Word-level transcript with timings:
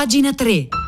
Pagina 0.00 0.32
3. 0.32 0.79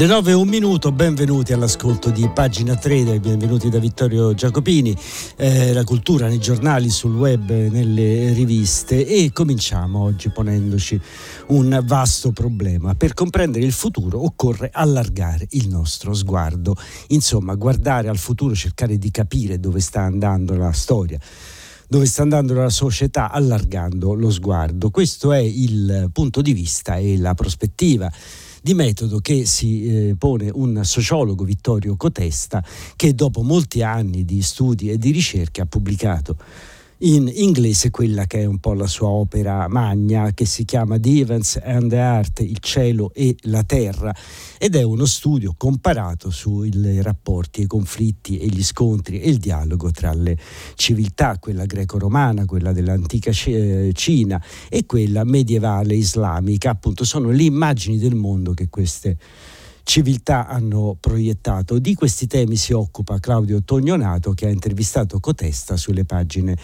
Le 0.00 0.06
9 0.06 0.30
e 0.30 0.32
un 0.32 0.48
minuto, 0.48 0.92
benvenuti 0.92 1.52
all'ascolto 1.52 2.08
di 2.08 2.26
pagina 2.32 2.74
3, 2.74 3.20
benvenuti 3.20 3.68
da 3.68 3.78
Vittorio 3.78 4.32
Giacopini, 4.32 4.96
eh, 5.36 5.74
la 5.74 5.84
cultura 5.84 6.26
nei 6.26 6.38
giornali, 6.38 6.88
sul 6.88 7.14
web, 7.14 7.50
nelle 7.50 8.32
riviste 8.32 9.06
e 9.06 9.30
cominciamo 9.30 9.98
oggi 9.98 10.30
ponendoci 10.30 10.98
un 11.48 11.82
vasto 11.84 12.32
problema. 12.32 12.94
Per 12.94 13.12
comprendere 13.12 13.66
il 13.66 13.72
futuro 13.72 14.24
occorre 14.24 14.70
allargare 14.72 15.46
il 15.50 15.68
nostro 15.68 16.14
sguardo, 16.14 16.74
insomma 17.08 17.54
guardare 17.54 18.08
al 18.08 18.16
futuro, 18.16 18.54
cercare 18.54 18.96
di 18.96 19.10
capire 19.10 19.60
dove 19.60 19.80
sta 19.80 20.00
andando 20.00 20.56
la 20.56 20.72
storia 20.72 21.18
dove 21.86 22.06
sta 22.06 22.22
andando 22.22 22.54
la 22.54 22.68
società 22.68 23.32
allargando 23.32 24.14
lo 24.14 24.30
sguardo. 24.30 24.90
Questo 24.90 25.32
è 25.32 25.40
il 25.40 26.08
punto 26.12 26.40
di 26.40 26.52
vista 26.52 26.94
e 26.94 27.18
la 27.18 27.34
prospettiva 27.34 28.08
di 28.60 28.74
metodo 28.74 29.20
che 29.20 29.46
si 29.46 29.86
eh, 29.86 30.14
pone 30.16 30.50
un 30.52 30.84
sociologo 30.84 31.44
Vittorio 31.44 31.96
Cotesta 31.96 32.62
che 32.96 33.14
dopo 33.14 33.42
molti 33.42 33.82
anni 33.82 34.24
di 34.24 34.42
studi 34.42 34.90
e 34.90 34.98
di 34.98 35.10
ricerche 35.10 35.60
ha 35.60 35.66
pubblicato 35.66 36.36
in 37.02 37.30
inglese 37.32 37.90
quella 37.90 38.26
che 38.26 38.40
è 38.40 38.44
un 38.44 38.58
po' 38.58 38.74
la 38.74 38.86
sua 38.86 39.08
opera 39.08 39.68
magna 39.68 40.32
che 40.32 40.44
si 40.44 40.64
chiama 40.64 40.98
The 40.98 41.20
Events 41.20 41.58
and 41.62 41.88
the 41.88 41.98
Art, 41.98 42.40
il 42.40 42.58
cielo 42.58 43.12
e 43.14 43.34
la 43.42 43.62
terra 43.62 44.14
ed 44.58 44.74
è 44.74 44.82
uno 44.82 45.06
studio 45.06 45.54
comparato 45.56 46.30
sui 46.30 46.70
rapporti, 47.00 47.62
i 47.62 47.66
conflitti 47.66 48.38
e 48.38 48.48
gli 48.48 48.62
scontri 48.62 49.20
e 49.20 49.30
il 49.30 49.38
dialogo 49.38 49.90
tra 49.90 50.12
le 50.12 50.36
civiltà, 50.74 51.38
quella 51.38 51.64
greco-romana, 51.64 52.44
quella 52.44 52.72
dell'antica 52.72 53.32
Cina 53.32 54.42
e 54.68 54.84
quella 54.84 55.24
medievale 55.24 55.94
islamica, 55.94 56.70
appunto 56.70 57.04
sono 57.04 57.30
le 57.30 57.44
immagini 57.44 57.96
del 57.96 58.14
mondo 58.14 58.52
che 58.52 58.68
queste 58.68 59.16
civiltà 59.82 60.46
hanno 60.46 60.96
proiettato. 60.98 61.78
Di 61.78 61.94
questi 61.94 62.26
temi 62.26 62.56
si 62.56 62.72
occupa 62.72 63.18
Claudio 63.18 63.62
Tognonato 63.62 64.32
che 64.32 64.46
ha 64.46 64.50
intervistato 64.50 65.20
Cotesta 65.20 65.76
sulle 65.76 66.04
pagine 66.04 66.56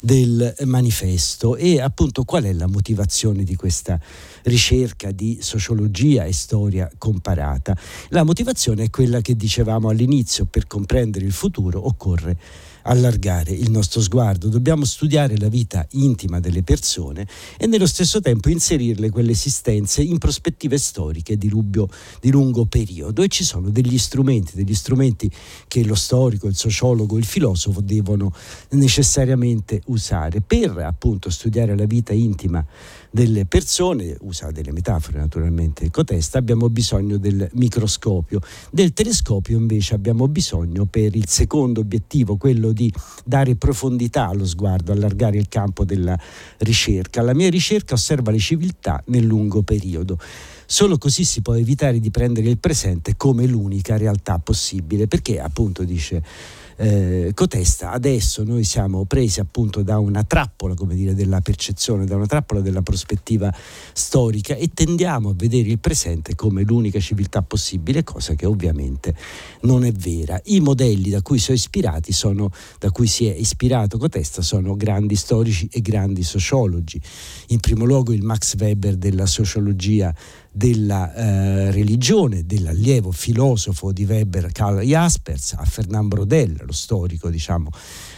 del 0.00 0.54
manifesto 0.64 1.56
e 1.56 1.80
appunto 1.80 2.24
qual 2.24 2.44
è 2.44 2.52
la 2.52 2.66
motivazione 2.66 3.44
di 3.44 3.56
questa 3.56 4.00
ricerca 4.44 5.10
di 5.10 5.38
sociologia 5.40 6.24
e 6.24 6.32
storia 6.32 6.90
comparata. 6.98 7.76
La 8.08 8.24
motivazione 8.24 8.84
è 8.84 8.90
quella 8.90 9.20
che 9.20 9.36
dicevamo 9.36 9.88
all'inizio, 9.88 10.46
per 10.46 10.66
comprendere 10.66 11.24
il 11.24 11.32
futuro 11.32 11.86
occorre 11.86 12.36
allargare 12.82 13.52
il 13.52 13.70
nostro 13.70 14.00
sguardo, 14.00 14.48
dobbiamo 14.48 14.84
studiare 14.84 15.36
la 15.38 15.48
vita 15.48 15.86
intima 15.92 16.40
delle 16.40 16.62
persone 16.62 17.26
e 17.56 17.66
nello 17.66 17.86
stesso 17.86 18.20
tempo 18.20 18.48
inserirle 18.48 19.10
quelle 19.10 19.32
esistenze 19.32 20.02
in 20.02 20.18
prospettive 20.18 20.78
storiche 20.78 21.36
di, 21.36 21.48
lungo, 21.48 21.88
di 22.20 22.30
lungo 22.30 22.64
periodo 22.66 23.22
e 23.22 23.28
ci 23.28 23.44
sono 23.44 23.70
degli 23.70 23.98
strumenti, 23.98 24.56
degli 24.56 24.74
strumenti 24.74 25.30
che 25.68 25.84
lo 25.84 25.94
storico, 25.94 26.46
il 26.46 26.56
sociologo, 26.56 27.18
il 27.18 27.24
filosofo 27.24 27.80
devono 27.80 28.32
necessariamente 28.70 29.82
usare 29.86 30.40
per 30.40 30.78
appunto 30.78 31.30
studiare 31.30 31.76
la 31.76 31.86
vita 31.86 32.12
intima 32.12 32.64
delle 33.10 33.44
persone, 33.44 34.16
usa 34.20 34.50
delle 34.50 34.72
metafore 34.72 35.18
naturalmente 35.18 35.90
Cotesta, 35.90 36.38
abbiamo 36.38 36.70
bisogno 36.70 37.18
del 37.18 37.48
microscopio. 37.52 38.40
Del 38.70 38.92
telescopio 38.94 39.58
invece 39.58 39.94
abbiamo 39.94 40.26
bisogno 40.28 40.86
per 40.86 41.14
il 41.14 41.28
secondo 41.28 41.80
obiettivo, 41.80 42.36
quello 42.36 42.71
di 42.72 42.92
dare 43.24 43.54
profondità 43.56 44.28
allo 44.28 44.46
sguardo, 44.46 44.92
allargare 44.92 45.36
il 45.36 45.48
campo 45.48 45.84
della 45.84 46.18
ricerca. 46.58 47.22
La 47.22 47.34
mia 47.34 47.50
ricerca 47.50 47.94
osserva 47.94 48.30
le 48.30 48.38
civiltà 48.38 49.02
nel 49.06 49.24
lungo 49.24 49.62
periodo. 49.62 50.18
Solo 50.66 50.98
così 50.98 51.24
si 51.24 51.42
può 51.42 51.54
evitare 51.54 52.00
di 52.00 52.10
prendere 52.10 52.48
il 52.48 52.58
presente 52.58 53.16
come 53.16 53.46
l'unica 53.46 53.96
realtà 53.96 54.38
possibile, 54.38 55.06
perché 55.06 55.40
appunto 55.40 55.84
dice 55.84 56.22
eh, 56.76 57.32
Cotesta, 57.34 57.90
adesso 57.90 58.44
noi 58.44 58.64
siamo 58.64 59.04
presi 59.04 59.40
appunto 59.40 59.82
da 59.82 59.98
una 59.98 60.24
trappola, 60.24 60.74
come 60.74 60.94
dire, 60.94 61.14
della 61.14 61.40
percezione, 61.40 62.04
da 62.04 62.16
una 62.16 62.26
trappola 62.26 62.60
della 62.60 62.82
prospettiva 62.82 63.52
storica 63.92 64.54
e 64.54 64.70
tendiamo 64.72 65.30
a 65.30 65.34
vedere 65.34 65.68
il 65.68 65.78
presente 65.78 66.34
come 66.34 66.62
l'unica 66.62 67.00
civiltà 67.00 67.42
possibile, 67.42 68.04
cosa 68.04 68.34
che 68.34 68.46
ovviamente 68.46 69.14
non 69.62 69.84
è 69.84 69.92
vera. 69.92 70.40
I 70.44 70.60
modelli 70.60 71.10
da 71.10 71.22
cui 71.22 71.38
sono 71.38 72.50
da 72.78 72.90
cui 72.90 73.06
si 73.06 73.26
è 73.26 73.34
ispirato 73.34 73.98
Cotesta, 73.98 74.42
sono 74.42 74.74
grandi 74.76 75.16
storici 75.16 75.68
e 75.72 75.80
grandi 75.80 76.22
sociologi. 76.22 77.00
In 77.48 77.60
primo 77.60 77.84
luogo 77.84 78.12
il 78.12 78.22
Max 78.22 78.54
Weber 78.58 78.96
della 78.96 79.26
sociologia 79.26 80.14
della 80.52 81.14
eh, 81.14 81.70
religione, 81.70 82.44
dell'allievo 82.44 83.10
filosofo 83.10 83.90
di 83.90 84.04
Weber 84.04 84.52
Karl 84.52 84.80
Jaspers, 84.82 85.54
a 85.54 85.64
Fernand 85.64 86.08
Brodel, 86.08 86.62
lo 86.64 86.72
storico 86.72 87.30
diciamo 87.30 87.70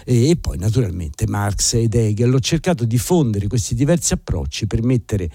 e 0.05 0.37
poi 0.39 0.59
naturalmente 0.59 1.27
Marx 1.27 1.75
ed 1.75 1.95
Hegel. 1.95 2.35
Ho 2.35 2.41
cercato 2.41 2.85
di 2.85 2.99
fondere 2.99 3.47
questi 3.47 3.75
diversi 3.75 4.13
approcci 4.13 4.67
per 4.67 4.83
mettere 4.83 5.31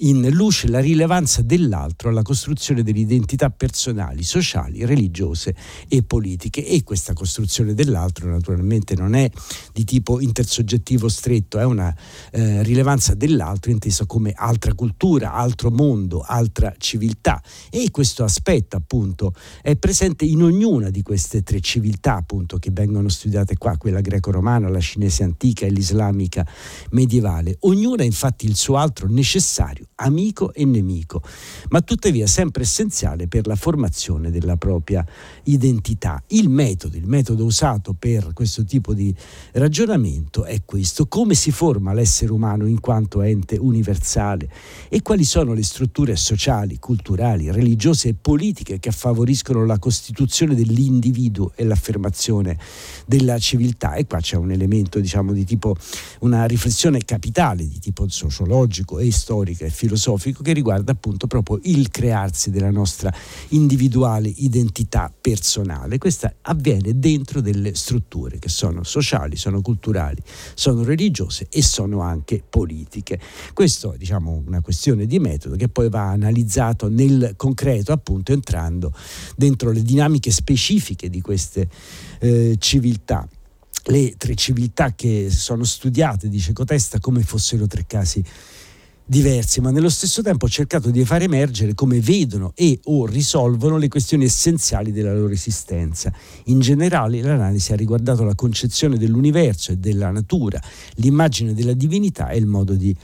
in 0.00 0.28
luce 0.30 0.68
la 0.68 0.80
rilevanza 0.80 1.42
dell'altro 1.42 2.08
alla 2.08 2.22
costruzione 2.22 2.82
delle 2.82 3.00
identità 3.00 3.50
personali, 3.50 4.22
sociali, 4.22 4.84
religiose 4.84 5.54
e 5.88 6.02
politiche 6.02 6.66
e 6.66 6.82
questa 6.82 7.12
costruzione 7.12 7.74
dell'altro 7.74 8.30
naturalmente 8.30 8.94
non 8.94 9.14
è 9.14 9.30
di 9.72 9.84
tipo 9.84 10.20
intersoggettivo 10.20 11.08
stretto, 11.08 11.58
è 11.58 11.64
una 11.64 11.94
eh, 12.30 12.62
rilevanza 12.62 13.14
dell'altro 13.14 13.70
inteso 13.70 14.06
come 14.06 14.32
altra 14.34 14.74
cultura, 14.74 15.32
altro 15.32 15.70
mondo, 15.70 16.20
altra 16.36 16.74
civiltà 16.76 17.42
e 17.70 17.90
questo 17.90 18.24
aspetto 18.24 18.76
appunto 18.76 19.34
è 19.62 19.76
presente 19.76 20.24
in 20.24 20.42
ognuna 20.42 20.90
di 20.90 21.02
queste 21.02 21.42
tre 21.42 21.60
civiltà 21.60 22.16
appunto 22.16 22.58
che 22.58 22.70
vengono 22.70 23.08
studiate 23.08 23.56
qua, 23.56 23.76
quella 23.76 24.00
greco-romana, 24.00 24.68
la 24.68 24.80
cinese 24.80 25.22
antica 25.22 25.66
e 25.66 25.70
l'islamica 25.70 26.46
medievale. 26.90 27.56
Ognuna 27.60 28.02
ha 28.02 28.06
infatti 28.06 28.46
il 28.46 28.56
suo 28.56 28.76
altro 28.76 29.08
necessario, 29.08 29.86
amico 29.96 30.52
e 30.52 30.64
nemico, 30.64 31.22
ma 31.70 31.80
tuttavia 31.80 32.26
sempre 32.26 32.62
essenziale 32.62 33.28
per 33.28 33.46
la 33.46 33.56
formazione 33.56 34.30
della 34.30 34.56
propria 34.56 35.04
identità. 35.44 36.22
Il 36.28 36.48
metodo, 36.48 36.96
il 36.96 37.06
metodo 37.06 37.44
usato 37.44 37.94
per 37.94 38.32
questo 38.32 38.64
tipo 38.64 38.92
di 38.94 39.14
ragionamento 39.52 40.44
è 40.44 40.62
questo, 40.64 41.06
come 41.06 41.34
si 41.34 41.50
forma 41.50 41.92
l'essere 41.92 42.32
umano 42.32 42.66
in 42.66 42.80
quanto 42.80 43.22
ente 43.22 43.56
universale 43.56 44.48
e 44.88 45.02
quali 45.02 45.24
sono 45.24 45.52
le 45.52 45.62
strutture 45.62 46.12
sociali, 46.26 46.80
culturali, 46.80 47.52
religiose 47.52 48.08
e 48.08 48.14
politiche 48.20 48.80
che 48.80 48.90
favoriscono 48.90 49.64
la 49.64 49.78
costituzione 49.78 50.56
dell'individuo 50.56 51.52
e 51.54 51.62
l'affermazione 51.62 52.58
della 53.06 53.38
civiltà 53.38 53.94
e 53.94 54.06
qua 54.08 54.18
c'è 54.18 54.34
un 54.34 54.50
elemento 54.50 54.98
diciamo 54.98 55.32
di 55.32 55.44
tipo 55.44 55.76
una 56.20 56.44
riflessione 56.46 57.04
capitale 57.04 57.68
di 57.68 57.78
tipo 57.78 58.08
sociologico 58.08 58.98
e 58.98 59.12
storico 59.12 59.64
e 59.64 59.70
filosofico 59.70 60.42
che 60.42 60.52
riguarda 60.52 60.90
appunto 60.90 61.28
proprio 61.28 61.60
il 61.62 61.90
crearsi 61.90 62.50
della 62.50 62.72
nostra 62.72 63.14
individuale 63.50 64.28
identità 64.28 65.12
personale. 65.18 65.98
Questa 65.98 66.34
avviene 66.42 66.98
dentro 66.98 67.40
delle 67.40 67.76
strutture 67.76 68.40
che 68.40 68.48
sono 68.48 68.82
sociali, 68.82 69.36
sono 69.36 69.60
culturali, 69.60 70.20
sono 70.54 70.82
religiose 70.82 71.46
e 71.50 71.62
sono 71.62 72.00
anche 72.00 72.42
politiche. 72.48 73.20
Questo 73.52 73.94
diciamo 73.96 74.42
una 74.44 74.60
questione 74.60 75.06
di 75.06 75.20
metodo 75.20 75.54
che 75.54 75.68
poi 75.68 75.88
va 75.88 76.15
analizzato 76.16 76.88
nel 76.88 77.34
concreto 77.36 77.92
appunto 77.92 78.32
entrando 78.32 78.92
dentro 79.36 79.70
le 79.70 79.82
dinamiche 79.82 80.30
specifiche 80.30 81.08
di 81.08 81.20
queste 81.20 81.68
eh, 82.20 82.56
civiltà 82.58 83.28
le 83.88 84.14
tre 84.16 84.34
civiltà 84.34 84.94
che 84.94 85.28
sono 85.30 85.62
studiate, 85.64 86.28
dice 86.28 86.52
Cotesta, 86.52 86.98
come 86.98 87.22
fossero 87.22 87.68
tre 87.68 87.84
casi 87.86 88.20
diversi, 89.08 89.60
ma 89.60 89.70
nello 89.70 89.88
stesso 89.88 90.20
tempo 90.20 90.46
ho 90.46 90.48
cercato 90.48 90.90
di 90.90 91.04
far 91.04 91.22
emergere 91.22 91.74
come 91.74 92.00
vedono 92.00 92.52
e 92.56 92.80
o 92.84 93.06
risolvono 93.06 93.76
le 93.76 93.86
questioni 93.86 94.24
essenziali 94.24 94.90
della 94.90 95.14
loro 95.14 95.32
esistenza. 95.32 96.12
In 96.46 96.58
generale 96.58 97.22
l'analisi 97.22 97.72
ha 97.72 97.76
riguardato 97.76 98.24
la 98.24 98.34
concezione 98.34 98.98
dell'universo 98.98 99.70
e 99.70 99.76
della 99.76 100.10
natura, 100.10 100.60
l'immagine 100.96 101.54
della 101.54 101.74
divinità 101.74 102.30
e 102.30 102.38
il 102.38 102.46
modo 102.46 102.74
di 102.74 102.94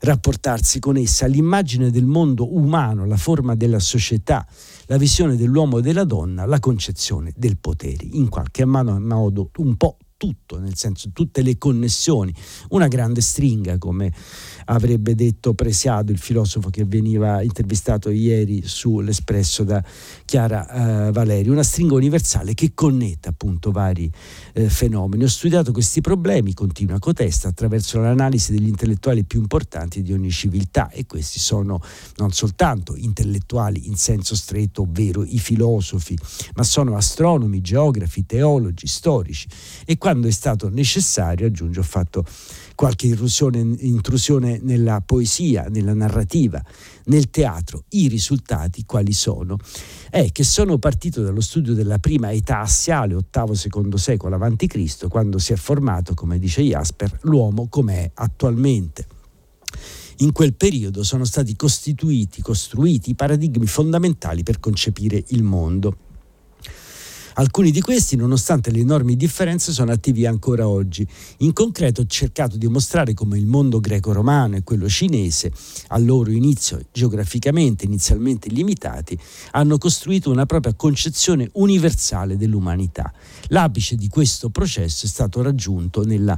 rapportarsi 0.00 0.78
con 0.78 0.96
essa, 0.96 1.26
l'immagine 1.26 1.90
del 1.90 2.06
mondo 2.06 2.54
umano, 2.54 3.04
la 3.04 3.16
forma 3.16 3.54
della 3.54 3.80
società, 3.80 4.46
la 4.86 4.96
visione 4.96 5.36
dell'uomo 5.36 5.78
e 5.78 5.82
della 5.82 6.04
donna, 6.04 6.46
la 6.46 6.60
concezione 6.60 7.32
del 7.36 7.58
potere, 7.58 8.06
in 8.10 8.28
qualche 8.28 8.64
modo 8.64 9.50
un 9.56 9.76
po' 9.76 9.96
tutto, 10.18 10.58
nel 10.58 10.76
senso 10.76 11.10
tutte 11.12 11.42
le 11.42 11.56
connessioni, 11.58 12.34
una 12.70 12.88
grande 12.88 13.20
stringa 13.20 13.78
come 13.78 14.12
avrebbe 14.68 15.14
detto 15.14 15.54
Presiado, 15.54 16.12
il 16.12 16.18
filosofo 16.18 16.70
che 16.70 16.84
veniva 16.84 17.42
intervistato 17.42 18.10
ieri 18.10 18.62
sull'Espresso 18.64 19.64
da 19.64 19.82
Chiara 20.24 21.06
eh, 21.08 21.12
Valeri, 21.12 21.48
una 21.48 21.62
stringa 21.62 21.94
universale 21.94 22.54
che 22.54 22.72
connetta 22.74 23.30
appunto 23.30 23.70
vari 23.70 24.10
eh, 24.52 24.68
fenomeni. 24.68 25.24
Ho 25.24 25.28
studiato 25.28 25.72
questi 25.72 26.00
problemi, 26.00 26.54
continua 26.54 26.98
Cotesta, 26.98 27.48
attraverso 27.48 28.00
l'analisi 28.00 28.52
degli 28.52 28.68
intellettuali 28.68 29.24
più 29.24 29.40
importanti 29.40 30.02
di 30.02 30.12
ogni 30.12 30.30
civiltà. 30.30 30.90
E 30.90 31.06
questi 31.06 31.38
sono 31.38 31.80
non 32.16 32.32
soltanto 32.32 32.94
intellettuali 32.96 33.88
in 33.88 33.96
senso 33.96 34.36
stretto, 34.36 34.82
ovvero 34.82 35.24
i 35.24 35.38
filosofi, 35.38 36.16
ma 36.54 36.62
sono 36.62 36.96
astronomi, 36.96 37.60
geografi, 37.60 38.26
teologi, 38.26 38.86
storici. 38.86 39.48
E 39.84 39.96
quando 39.96 40.28
è 40.28 40.32
stato 40.32 40.68
necessario, 40.68 41.46
aggiunge, 41.46 41.80
ho 41.80 41.84
fatto 41.84 42.24
qualche 42.78 43.08
intrusione, 43.08 44.60
nella 44.62 45.02
poesia, 45.04 45.64
nella 45.64 45.94
narrativa, 45.94 46.62
nel 47.06 47.28
teatro. 47.28 47.82
I 47.88 48.06
risultati 48.06 48.84
quali 48.84 49.12
sono? 49.12 49.56
È 50.08 50.30
che 50.30 50.44
sono 50.44 50.78
partito 50.78 51.24
dallo 51.24 51.40
studio 51.40 51.74
della 51.74 51.98
prima 51.98 52.30
età 52.30 52.60
assiale, 52.60 53.16
ottavo 53.16 53.54
secondo 53.54 53.96
secolo 53.96 54.36
a.C., 54.36 55.08
quando 55.08 55.38
si 55.38 55.52
è 55.52 55.56
formato, 55.56 56.14
come 56.14 56.38
dice 56.38 56.62
Jasper, 56.62 57.18
l'uomo 57.22 57.66
com'è 57.68 58.12
attualmente 58.14 59.06
in 60.18 60.30
quel 60.30 60.54
periodo 60.54 61.02
sono 61.02 61.24
stati 61.24 61.56
costituiti, 61.56 62.42
costruiti 62.42 63.10
i 63.10 63.14
paradigmi 63.14 63.66
fondamentali 63.66 64.44
per 64.44 64.60
concepire 64.60 65.24
il 65.28 65.42
mondo. 65.42 66.07
Alcuni 67.38 67.70
di 67.70 67.80
questi, 67.80 68.16
nonostante 68.16 68.72
le 68.72 68.80
enormi 68.80 69.14
differenze, 69.14 69.70
sono 69.70 69.92
attivi 69.92 70.26
ancora 70.26 70.66
oggi. 70.66 71.06
In 71.38 71.52
concreto 71.52 72.00
ho 72.00 72.06
cercato 72.06 72.56
di 72.56 72.66
mostrare 72.66 73.14
come 73.14 73.38
il 73.38 73.46
mondo 73.46 73.78
greco-romano 73.78 74.56
e 74.56 74.64
quello 74.64 74.88
cinese, 74.88 75.52
al 75.88 76.04
loro 76.04 76.32
inizio 76.32 76.80
geograficamente 76.90 77.84
inizialmente 77.84 78.48
limitati, 78.48 79.16
hanno 79.52 79.78
costruito 79.78 80.32
una 80.32 80.46
propria 80.46 80.74
concezione 80.74 81.48
universale 81.52 82.36
dell'umanità. 82.36 83.12
L'apice 83.50 83.94
di 83.94 84.08
questo 84.08 84.50
processo 84.50 85.06
è 85.06 85.08
stato 85.08 85.40
raggiunto 85.40 86.04
nella 86.04 86.36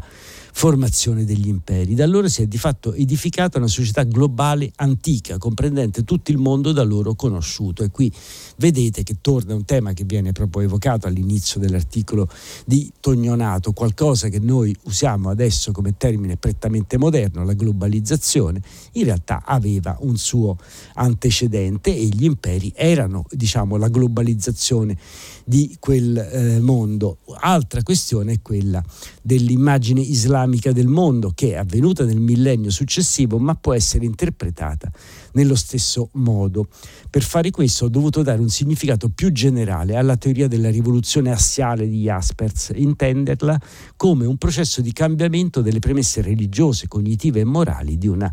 formazione 0.60 1.24
degli 1.24 1.48
imperi. 1.48 1.94
Da 1.94 2.04
allora 2.04 2.28
si 2.28 2.42
è 2.42 2.46
di 2.46 2.58
fatto 2.58 2.92
edificata 2.92 3.56
una 3.56 3.66
società 3.66 4.02
globale 4.02 4.70
antica, 4.76 5.38
comprendente 5.38 6.04
tutto 6.04 6.30
il 6.30 6.36
mondo 6.36 6.72
da 6.72 6.82
loro 6.82 7.14
conosciuto. 7.14 7.82
E 7.82 7.88
qui 7.88 8.12
vedete 8.56 9.02
che 9.02 9.16
torna 9.22 9.54
un 9.54 9.64
tema 9.64 9.94
che 9.94 10.04
viene 10.04 10.32
proprio 10.32 10.64
evocato 10.64 11.06
all'inizio 11.06 11.60
dell'articolo 11.60 12.28
di 12.66 12.92
Tognonato, 13.00 13.72
qualcosa 13.72 14.28
che 14.28 14.38
noi 14.38 14.76
usiamo 14.82 15.30
adesso 15.30 15.72
come 15.72 15.96
termine 15.96 16.36
prettamente 16.36 16.98
moderno, 16.98 17.42
la 17.42 17.54
globalizzazione, 17.54 18.60
in 18.92 19.04
realtà 19.04 19.42
aveva 19.46 19.96
un 20.00 20.18
suo 20.18 20.58
antecedente 20.92 21.96
e 21.96 22.04
gli 22.04 22.24
imperi 22.24 22.70
erano, 22.76 23.24
diciamo, 23.30 23.78
la 23.78 23.88
globalizzazione 23.88 24.94
di 25.42 25.74
quel 25.80 26.18
eh, 26.18 26.60
mondo. 26.60 27.16
Altra 27.38 27.82
questione 27.82 28.34
è 28.34 28.42
quella 28.42 28.84
dell'immagine 29.22 30.02
islamica 30.02 30.48
del 30.73 30.88
mondo 30.88 31.32
che 31.35 31.52
è 31.52 31.56
avvenuta 31.56 32.05
nel 32.05 32.20
millennio 32.20 32.70
successivo 32.70 33.38
ma 33.38 33.55
può 33.55 33.73
essere 33.73 34.05
interpretata 34.05 34.91
nello 35.32 35.55
stesso 35.55 36.11
modo. 36.14 36.67
Per 37.08 37.23
fare 37.23 37.50
questo 37.50 37.85
ho 37.85 37.88
dovuto 37.88 38.23
dare 38.23 38.41
un 38.41 38.49
significato 38.49 39.08
più 39.08 39.32
generale 39.32 39.97
alla 39.97 40.17
teoria 40.17 40.49
della 40.49 40.70
rivoluzione 40.70 41.31
assiale 41.31 41.88
di 41.88 42.02
Jaspers, 42.02 42.73
intenderla 42.75 43.61
come 43.97 44.26
un 44.26 44.37
processo 44.37 44.81
di 44.81 44.93
cambiamento 44.93 45.61
delle 45.61 45.79
premesse 45.79 46.20
religiose, 46.23 46.88
cognitive 46.88 47.41
e 47.41 47.44
morali 47.44 47.96
di 47.96 48.08
una 48.08 48.32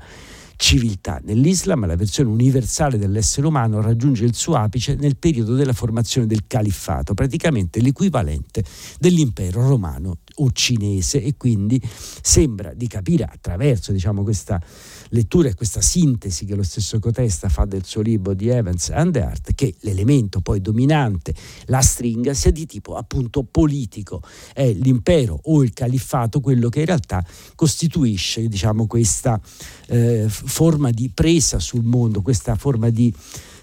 civiltà. 0.58 1.22
Nell'Islam 1.24 1.86
la 1.86 1.96
versione 1.96 2.30
universale 2.30 2.98
dell'essere 2.98 3.48
umano 3.48 3.80
raggiunge 3.80 4.26
il 4.26 4.36
suo 4.36 4.56
apice 4.56 4.96
nel 4.96 5.16
periodo 5.16 5.56
della 5.56 5.72
formazione 5.72 6.28
del 6.28 6.46
califfato, 6.48 7.14
praticamente 7.14 7.80
l'equivalente 7.80 8.64
dell'impero 9.00 9.66
romano 9.66 10.18
o 10.40 10.52
cinese 10.52 11.22
e 11.22 11.36
quindi 11.38 11.82
sembra 12.22 12.74
di 12.74 12.88
capire 12.88 13.24
attraverso 13.24 13.92
diciamo, 13.92 14.24
questa 14.24 14.62
lettura 15.10 15.50
e 15.50 15.54
questa 15.54 15.82
sintesi 15.82 16.46
che 16.46 16.56
lo 16.56 16.64
stesso 16.64 17.00
Cotesta 17.00 17.50
fa 17.50 17.66
del 17.66 17.86
suo 17.86 18.02
libro 18.02 18.34
di 18.34 18.50
Evans 18.50 18.90
and 18.90 19.14
the 19.14 19.22
Art 19.22 19.54
che 19.56 19.76
l'elemento 19.82 20.42
poi 20.42 20.62
dominante, 20.62 21.34
la 21.66 21.82
stringa, 21.82 22.34
sia 22.34 22.52
di 22.52 22.66
tipo 22.66 22.96
appunto 22.96 23.44
politico. 23.44 24.22
È 24.54 24.72
l'impero 24.72 25.40
o 25.44 25.64
il 25.64 25.74
califfato 25.74 26.40
quello 26.40 26.70
che 26.70 26.80
in 26.80 26.86
realtà 26.86 27.26
costituisce 27.56 28.48
diciamo, 28.48 28.88
questa 28.88 29.40
eh, 29.88 30.26
forma 30.28 30.92
di 30.92 31.10
presa 31.14 31.60
sul 31.60 31.84
mondo, 31.84 32.22
questa 32.22 32.56
forma 32.56 32.90
di 32.90 33.14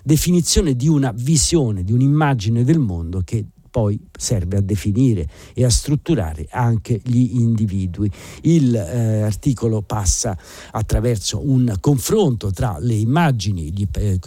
definizione 0.03 0.77
di 0.77 0.89
una 0.89 1.13
visione, 1.15 1.83
di 1.83 1.93
un'immagine 1.93 2.63
del 2.63 2.79
mondo 2.79 3.23
che 3.25 3.47
poi 3.75 3.99
serve 4.17 4.59
a 4.59 4.61
definire 4.61 5.29
e 5.53 5.65
a 5.65 5.69
strutturare 5.69 6.47
anche 6.51 7.01
gli 7.03 7.41
individui. 7.41 8.09
Il 8.43 8.73
eh, 8.73 9.23
articolo 9.23 9.83
passa 9.83 10.39
attraverso 10.71 11.41
un 11.45 11.75
confronto 11.81 12.53
tra 12.53 12.77
le 12.79 12.95
immagini, 12.95 13.73
gli, 13.73 13.85
eh, 13.95 14.21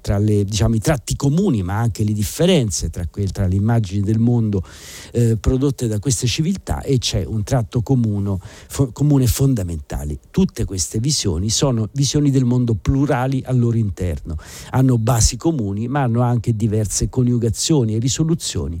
tra 0.00 0.16
le, 0.16 0.46
diciamo, 0.46 0.76
i 0.76 0.78
tratti 0.78 1.16
comuni, 1.16 1.62
ma 1.62 1.76
anche 1.78 2.02
le 2.02 2.14
differenze 2.14 2.88
tra, 2.88 3.06
que- 3.06 3.26
tra 3.26 3.46
le 3.46 3.56
immagini 3.56 4.00
del 4.00 4.18
mondo 4.18 4.62
eh, 5.12 5.36
prodotte 5.36 5.86
da 5.86 5.98
queste 5.98 6.26
civiltà 6.26 6.80
e 6.80 6.96
c'è 6.96 7.26
un 7.26 7.42
tratto 7.42 7.82
comune, 7.82 8.38
fo- 8.40 8.90
comune 8.90 9.26
fondamentale. 9.26 10.18
Tutte 10.30 10.64
queste 10.64 10.98
visioni 10.98 11.50
sono 11.50 11.90
visioni 11.92 12.30
del 12.30 12.46
mondo 12.46 12.72
plurali 12.72 13.42
al 13.44 13.58
loro 13.58 13.76
interno, 13.76 14.38
hanno 14.70 14.96
basi 14.96 15.36
comuni, 15.36 15.88
ma 15.88 16.04
hanno 16.04 16.22
anche 16.22 16.56
diverse 16.56 17.10
coniugazioni 17.10 17.96
e 17.96 17.98
risoluzioni 17.98 18.80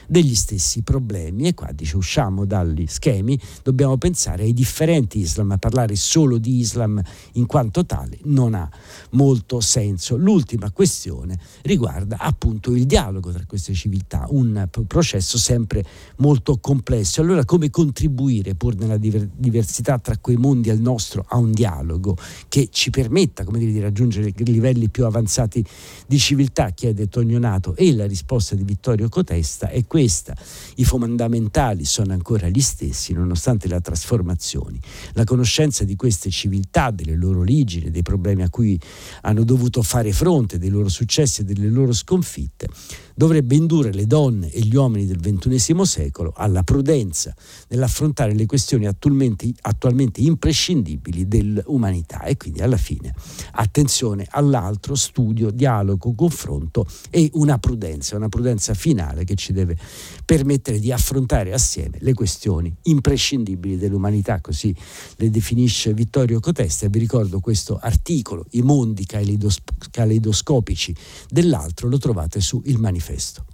degli 0.11 0.35
stessi 0.35 0.81
problemi. 0.81 1.47
E 1.47 1.53
qua 1.53 1.71
dice 1.71 1.95
usciamo 1.95 2.43
dagli 2.43 2.85
schemi, 2.85 3.39
dobbiamo 3.63 3.97
pensare 3.97 4.43
ai 4.43 4.53
differenti 4.53 5.19
Islam, 5.19 5.55
parlare 5.57 5.95
solo 5.95 6.37
di 6.37 6.59
Islam 6.59 7.01
in 7.33 7.45
quanto 7.45 7.85
tale 7.85 8.19
non 8.23 8.53
ha 8.53 8.69
molto 9.11 9.61
senso. 9.61 10.17
L'ultima 10.17 10.69
questione 10.71 11.39
riguarda 11.61 12.17
appunto 12.17 12.75
il 12.75 12.85
dialogo 12.85 13.31
tra 13.31 13.45
queste 13.47 13.73
civiltà, 13.73 14.25
un 14.31 14.67
processo 14.85 15.37
sempre 15.37 15.85
molto 16.17 16.57
complesso. 16.59 17.21
Allora 17.21 17.45
come 17.45 17.69
contribuire 17.69 18.53
pur 18.55 18.75
nella 18.75 18.97
diversità 18.97 19.97
tra 19.97 20.17
quei 20.17 20.35
mondi 20.35 20.69
al 20.69 20.79
nostro 20.79 21.23
a 21.25 21.37
un 21.37 21.53
dialogo 21.53 22.17
che 22.49 22.67
ci 22.69 22.89
permetta 22.89 23.45
come 23.45 23.59
dire, 23.59 23.71
di 23.71 23.79
raggiungere 23.79 24.33
livelli 24.35 24.89
più 24.89 25.05
avanzati 25.05 25.63
di 26.05 26.19
civiltà, 26.19 26.71
chiede 26.71 27.07
Tognonato 27.07 27.77
e 27.77 27.95
la 27.95 28.05
risposta 28.05 28.55
di 28.55 28.63
Vittorio 28.63 29.07
Cotesta 29.07 29.69
è 29.69 29.85
questa 29.85 29.99
questa. 30.01 30.35
I 30.77 30.83
fondamentali 30.83 31.85
sono 31.85 32.13
ancora 32.13 32.49
gli 32.49 32.59
stessi 32.59 33.13
nonostante 33.13 33.67
le 33.67 33.79
trasformazioni. 33.81 34.79
La 35.13 35.25
conoscenza 35.25 35.83
di 35.83 35.95
queste 35.95 36.31
civiltà, 36.31 36.89
delle 36.89 37.15
loro 37.15 37.41
origini, 37.41 37.91
dei 37.91 38.01
problemi 38.01 38.41
a 38.41 38.49
cui 38.49 38.79
hanno 39.21 39.43
dovuto 39.43 39.83
fare 39.83 40.11
fronte, 40.11 40.57
dei 40.57 40.69
loro 40.69 40.89
successi 40.89 41.41
e 41.41 41.43
delle 41.43 41.69
loro 41.69 41.93
sconfitte, 41.93 42.67
dovrebbe 43.15 43.55
indurre 43.55 43.91
le 43.93 44.07
donne 44.07 44.51
e 44.51 44.61
gli 44.61 44.75
uomini 44.75 45.05
del 45.05 45.19
XXI 45.19 45.85
secolo 45.85 46.33
alla 46.35 46.63
prudenza 46.63 47.33
nell'affrontare 47.69 48.33
le 48.33 48.45
questioni 48.45 48.87
attualmente, 48.87 49.51
attualmente 49.61 50.21
imprescindibili 50.21 51.27
dell'umanità. 51.27 52.23
E 52.23 52.37
quindi 52.37 52.61
alla 52.61 52.77
fine 52.77 53.13
attenzione 53.53 54.25
all'altro, 54.29 54.95
studio, 54.95 55.51
dialogo, 55.51 56.13
confronto 56.13 56.87
e 57.09 57.29
una 57.33 57.57
prudenza, 57.57 58.15
una 58.15 58.29
prudenza 58.29 58.73
finale 58.73 59.23
che 59.23 59.35
ci 59.35 59.53
deve 59.53 59.77
permettere 60.25 60.79
di 60.79 60.91
affrontare 60.91 61.53
assieme 61.53 61.97
le 61.99 62.13
questioni 62.13 62.73
imprescindibili 62.83 63.77
dell'umanità, 63.77 64.39
così 64.41 64.75
le 65.17 65.29
definisce 65.29 65.93
Vittorio 65.93 66.39
Cotesta. 66.39 66.85
E 66.85 66.89
vi 66.89 66.99
ricordo 66.99 67.39
questo 67.39 67.77
articolo, 67.77 68.45
I 68.51 68.61
mondi 68.61 69.05
caleidoscopici. 69.05 70.95
Dell'altro, 71.29 71.87
lo 71.87 71.97
trovate 71.97 72.39
su 72.39 72.61
Il 72.65 72.77
Manifesto 72.77 73.00
manifesto. 73.01 73.45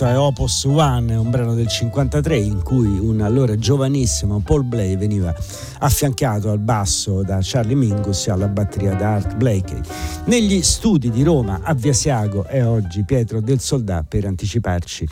Questo 0.00 0.06
è 0.06 0.18
Opus 0.18 0.64
One, 0.64 1.14
un 1.14 1.28
brano 1.28 1.54
del 1.54 1.68
53 1.68 2.38
in 2.38 2.62
cui 2.62 2.88
un 2.98 3.20
allora 3.20 3.54
giovanissimo 3.58 4.40
Paul 4.40 4.64
Blay 4.64 4.96
veniva 4.96 5.34
affiancato 5.80 6.50
al 6.50 6.58
basso 6.58 7.22
da 7.22 7.40
Charlie 7.42 7.74
Mingus 7.74 8.26
e 8.26 8.30
alla 8.30 8.48
batteria 8.48 8.94
da 8.94 9.16
Art 9.16 9.36
Blakey. 9.36 9.78
Negli 10.24 10.62
studi 10.62 11.10
di 11.10 11.22
Roma 11.22 11.60
a 11.62 11.74
Viasiago 11.74 12.44
è 12.44 12.64
oggi 12.64 13.02
Pietro 13.04 13.42
del 13.42 13.60
Soldà 13.60 14.02
per 14.02 14.24
anticiparci 14.24 15.06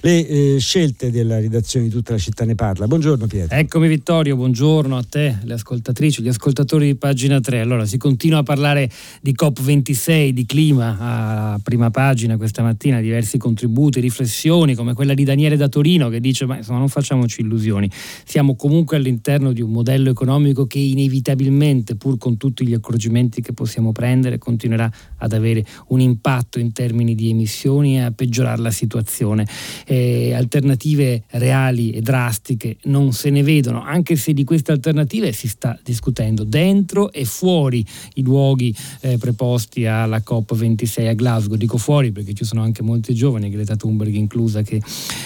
le 0.00 0.26
eh, 0.26 0.56
scelte 0.58 1.12
della 1.12 1.38
redazione 1.38 1.86
di 1.86 1.92
tutta 1.92 2.12
la 2.12 2.18
città 2.18 2.44
ne 2.44 2.56
parla. 2.56 2.88
Buongiorno 2.88 3.28
Pietro. 3.28 3.56
Eccomi 3.56 3.86
Vittorio, 3.86 4.34
buongiorno 4.34 4.96
a 4.96 5.04
te, 5.08 5.38
le 5.44 5.54
ascoltatrici, 5.54 6.20
gli 6.20 6.28
ascoltatori 6.28 6.86
di 6.86 6.94
pagina 6.96 7.38
3. 7.38 7.60
Allora, 7.60 7.84
si 7.84 7.98
continua 7.98 8.40
a 8.40 8.42
parlare 8.42 8.90
di 9.20 9.32
COP26, 9.40 10.30
di 10.30 10.46
clima 10.46 10.96
a 10.98 11.60
prima 11.62 11.90
pagina 11.90 12.36
questa 12.36 12.62
mattina, 12.62 13.00
diversi 13.00 13.38
contributi, 13.38 14.00
riflessioni 14.00 14.30
come 14.74 14.94
quella 14.94 15.14
di 15.14 15.24
Daniele 15.24 15.56
da 15.56 15.68
Torino 15.68 16.08
che 16.08 16.20
dice 16.20 16.46
ma 16.46 16.56
insomma 16.56 16.78
non 16.78 16.88
facciamoci 16.88 17.42
illusioni, 17.42 17.90
siamo 18.24 18.56
comunque 18.56 18.96
all'interno 18.96 19.52
di 19.52 19.60
un 19.60 19.70
modello 19.70 20.10
economico 20.10 20.66
che 20.66 20.78
inevitabilmente, 20.78 21.96
pur 21.96 22.18
con 22.18 22.36
tutti 22.36 22.66
gli 22.66 22.74
accorgimenti 22.74 23.40
che 23.42 23.52
possiamo 23.52 23.92
prendere, 23.92 24.38
continuerà 24.38 24.90
ad 25.18 25.32
avere 25.32 25.64
un 25.88 26.00
impatto 26.00 26.58
in 26.58 26.72
termini 26.72 27.14
di 27.14 27.30
emissioni 27.30 27.96
e 27.96 28.00
a 28.00 28.10
peggiorare 28.10 28.60
la 28.60 28.70
situazione 28.70 29.46
eh, 29.86 30.32
alternative 30.34 31.24
reali 31.30 31.90
e 31.90 32.00
drastiche 32.00 32.76
non 32.84 33.12
se 33.12 33.30
ne 33.30 33.42
vedono, 33.42 33.82
anche 33.82 34.16
se 34.16 34.32
di 34.32 34.44
queste 34.44 34.72
alternative 34.72 35.32
si 35.32 35.48
sta 35.48 35.78
discutendo 35.82 36.44
dentro 36.44 37.12
e 37.12 37.24
fuori 37.24 37.84
i 38.14 38.22
luoghi 38.22 38.74
eh, 39.00 39.18
preposti 39.18 39.86
alla 39.86 40.22
COP26 40.24 41.08
a 41.08 41.12
Glasgow. 41.14 41.56
Dico 41.56 41.78
fuori 41.78 42.12
perché 42.12 42.32
ci 42.32 42.44
sono 42.44 42.62
anche 42.62 42.82
molti 42.82 43.14
giovani, 43.14 43.50
Greta 43.50 43.76
Thunberg 43.76 44.14
inclusa, 44.22 44.62
che 44.62 44.80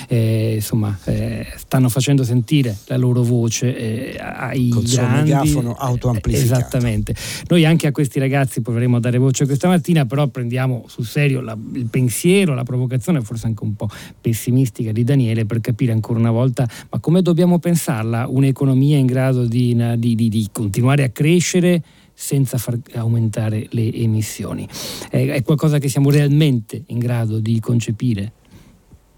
eh, 0.08 0.54
insomma, 0.56 0.96
eh, 1.04 1.46
stanno 1.56 1.88
facendo 1.88 2.24
sentire 2.24 2.76
la 2.86 2.96
loro 2.96 3.22
voce 3.22 3.76
eh, 3.76 4.18
ai 4.18 4.68
Col 4.68 4.84
grandi. 4.84 5.30
megafono 5.30 5.74
autoamplificato. 5.74 6.44
Esattamente. 6.44 7.14
Noi 7.48 7.64
anche 7.64 7.86
a 7.86 7.92
questi 7.92 8.18
ragazzi 8.18 8.60
proveremo 8.60 8.96
a 8.96 9.00
dare 9.00 9.18
voce 9.18 9.46
questa 9.46 9.68
mattina, 9.68 10.04
però 10.06 10.26
prendiamo 10.26 10.84
sul 10.88 11.06
serio 11.06 11.40
la, 11.40 11.56
il 11.74 11.86
pensiero, 11.86 12.54
la 12.54 12.64
provocazione, 12.64 13.20
forse 13.20 13.46
anche 13.46 13.62
un 13.62 13.74
po' 13.76 13.88
pessimistica 14.20 14.92
di 14.92 15.04
Daniele 15.04 15.44
per 15.44 15.60
capire 15.60 15.92
ancora 15.92 16.18
una 16.18 16.30
volta 16.30 16.66
ma 16.90 16.98
come 16.98 17.22
dobbiamo 17.22 17.58
pensarla 17.58 18.26
un'economia 18.28 18.96
in 18.96 19.06
grado 19.06 19.44
di, 19.44 19.76
di, 19.96 20.14
di, 20.14 20.28
di 20.28 20.48
continuare 20.52 21.04
a 21.04 21.08
crescere 21.10 21.82
senza 22.14 22.56
far 22.56 22.78
aumentare 22.94 23.66
le 23.70 23.92
emissioni. 23.92 24.66
È, 25.10 25.26
è, 25.26 25.42
qualcosa 25.42 25.78
che 25.78 25.88
siamo 25.88 26.10
realmente 26.10 26.82
in 26.86 26.98
grado 26.98 27.38
di 27.40 27.60
concepire. 27.60 28.32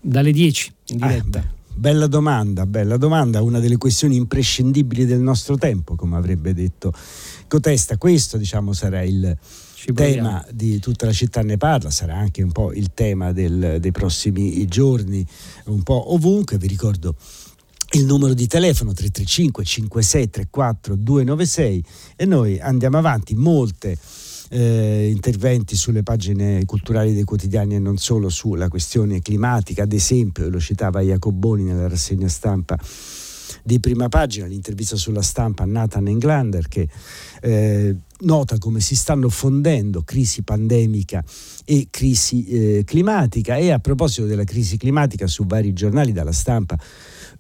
Dalle 0.01 0.33
10 0.33 0.73
in 0.89 1.03
eh, 1.03 1.07
diretta. 1.07 1.41
Eh, 1.41 1.57
bella 1.75 2.07
domanda, 2.07 2.67
bella 2.67 2.97
domanda, 2.97 3.43
una 3.43 3.61
delle 3.61 3.77
questioni 3.77 4.17
imprescindibili 4.17 5.07
del 5.07 5.21
nostro 5.21 5.57
tempo, 5.57 5.95
come 5.95 6.17
avrebbe 6.17 6.55
detto 6.55 6.93
Cotesta. 7.47 7.97
Questo 7.97 8.37
diciamo 8.37 8.73
sarà 8.73 9.03
il, 9.03 9.37
tema 9.95 10.45
di 10.51 10.79
tutta 10.81 11.07
la 11.07 11.13
città 11.13 11.43
ne 11.43 11.57
parla, 11.57 11.91
sarà 11.91 12.17
anche 12.17 12.43
un 12.43 12.53
po' 12.53 12.73
il 12.73 12.91
tema 12.95 13.33
del, 13.33 13.79
dei 13.81 13.93
prossimi 13.93 14.67
giorni, 14.67 15.25
un 15.67 15.83
po' 15.83 16.13
ovunque. 16.13 16.59
Vi 16.59 16.67
ricordo 16.67 17.15
il 17.93 18.05
numero 18.05 18.35
di 18.35 18.47
telefono 18.47 18.93
335 18.93 19.65
5634 19.65 20.95
296 20.97 21.85
e 22.17 22.25
noi 22.27 22.61
andiamo 22.61 22.99
avanti, 22.99 23.35
molte 23.35 23.97
eh, 24.51 25.09
interventi 25.11 25.77
sulle 25.77 26.03
pagine 26.03 26.65
culturali 26.65 27.15
dei 27.15 27.25
quotidiani 27.25 27.75
e 27.75 27.79
non 27.79 27.97
solo 27.97 28.29
sulla 28.29 28.69
questione 28.69 29.21
climatica, 29.21 29.83
ad 29.83 29.93
esempio 29.93 30.49
lo 30.49 30.61
citava 30.61 31.01
Jacoboni 31.01 31.65
nella 31.65 31.89
rassegna 31.89 32.29
stampa 32.29 32.79
di 33.63 33.81
prima 33.81 34.09
pagina, 34.09 34.47
l'intervista 34.47 34.97
sulla 34.97 35.23
stampa 35.23 35.65
a 35.65 35.67
Nathan 35.67 36.09
Englander 36.09 36.69
che 36.69 36.89
eh, 37.41 37.97
nota 38.21 38.59
come 38.59 38.81
si 38.81 38.97
stanno 38.97 39.29
fondendo 39.29 40.03
crisi 40.03 40.43
pandemica 40.43 41.23
e 41.65 41.89
crisi 41.91 42.47
eh, 42.47 42.83
climatica. 42.85 43.57
E 43.57 43.71
a 43.71 43.79
proposito 43.79 44.27
della 44.27 44.45
crisi 44.45 44.77
climatica 44.77 45.27
su 45.27 45.45
vari 45.45 45.73
giornali 45.73 46.13
dalla 46.13 46.33
stampa 46.33 46.79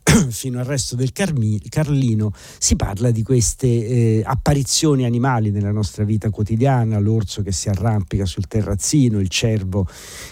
fino 0.31 0.59
al 0.59 0.65
resto 0.65 0.97
del 0.97 1.12
Carmi, 1.12 1.61
Carlino 1.69 2.33
si 2.59 2.77
parla 2.77 3.11
di 3.11 3.23
queste 3.23 3.67
eh, 3.67 4.23
apparizioni 4.25 5.05
animali 5.05 5.50
nella 5.50 5.71
nostra 5.71 6.05
vita 6.05 6.31
quotidiana, 6.31 6.99
l'orso 6.99 7.43
che 7.43 7.53
si 7.53 7.69
arrampica 7.69 8.25
sul 8.25 8.47
terrazzino, 8.47 9.19
il 9.19 9.29
cervo 9.29 9.87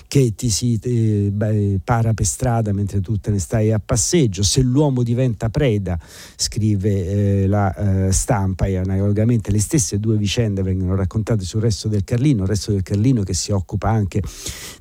che 0.07 0.35
ti 0.35 0.49
si 0.49 0.79
eh, 0.83 1.31
beh, 1.33 1.81
para 1.85 2.15
per 2.15 2.27
strada 2.27 2.73
mentre 2.73 3.01
tu 3.01 3.19
te 3.19 3.31
ne 3.31 3.39
stai 3.39 3.73
a 3.73 3.79
passeggio, 3.79 4.43
se 4.43 4.63
l'uomo 4.63 5.03
diventa 5.03 5.49
preda, 5.49 5.99
scrive 6.37 7.43
eh, 7.43 7.47
la 7.47 8.07
eh, 8.07 8.13
stampa 8.13 8.67
e 8.67 8.77
analogamente 8.77 9.51
le 9.51 9.61
stesse 9.61 9.99
due 9.99 10.17
vicende 10.17 10.63
vengono 10.63 10.95
raccontate 10.95 11.45
sul 11.45 11.61
resto 11.61 11.89
del 11.89 12.05
Carlino, 12.05 12.43
il 12.43 12.49
resto 12.49 12.73
del 12.73 12.83
Carlino 12.83 13.23
che 13.23 13.35
si 13.35 13.53
occupa 13.53 13.91
anche 13.91 14.23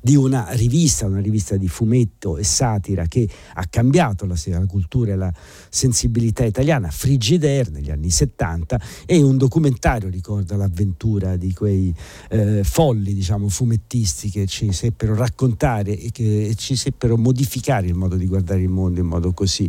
di 0.00 0.16
una 0.16 0.46
rivista, 0.50 1.06
una 1.06 1.20
rivista 1.20 1.56
di 1.56 1.68
fumetto 1.68 2.36
e 2.36 2.44
satira 2.44 3.06
che 3.06 3.28
ha 3.54 3.66
cambiato 3.68 4.26
la, 4.26 4.34
la 4.46 4.66
cultura 4.66 4.85
cultura 4.86 5.12
e 5.12 5.16
la 5.16 5.32
sensibilità 5.68 6.44
italiana, 6.44 6.90
Frigidaire 6.90 7.70
negli 7.70 7.90
anni 7.90 8.10
70 8.10 8.80
e 9.04 9.20
un 9.20 9.36
documentario 9.36 10.08
ricorda 10.08 10.56
l'avventura 10.56 11.36
di 11.36 11.52
quei 11.52 11.92
eh, 12.30 12.62
folli 12.62 13.12
diciamo, 13.12 13.48
fumettisti 13.48 14.30
che 14.30 14.46
ci 14.46 14.72
seppero 14.72 15.14
raccontare 15.14 15.98
e 15.98 16.10
che 16.12 16.54
ci 16.56 16.76
seppero 16.76 17.16
modificare 17.16 17.86
il 17.86 17.94
modo 17.94 18.16
di 18.16 18.26
guardare 18.26 18.60
il 18.60 18.68
mondo 18.68 19.00
in 19.00 19.06
modo 19.06 19.32
così 19.32 19.68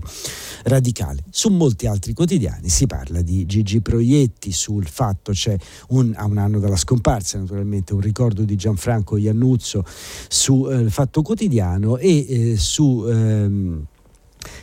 radicale. 0.63 1.24
Su 1.29 1.50
molti 1.50 1.88
altri 1.88 2.13
quotidiani 2.13 2.69
si 2.69 2.86
parla 2.86 3.21
di 3.21 3.45
Gigi 3.45 3.81
Proietti, 3.81 4.51
sul 4.51 4.88
fatto 4.88 5.31
c'è 5.31 5.57
un, 5.89 6.13
a 6.15 6.25
un 6.25 6.38
anno 6.38 6.59
dalla 6.59 6.75
scomparsa 6.75 7.39
naturalmente 7.39 7.93
un 7.93 8.01
ricordo 8.01 8.43
di 8.43 8.55
Gianfranco 8.55 9.17
Iannuzzo 9.17 9.83
sul 10.29 10.86
eh, 10.86 10.89
Fatto 10.89 11.21
Quotidiano 11.24 11.97
e 11.97 12.51
eh, 12.51 12.57
su... 12.57 13.03
Ehm, 13.07 13.86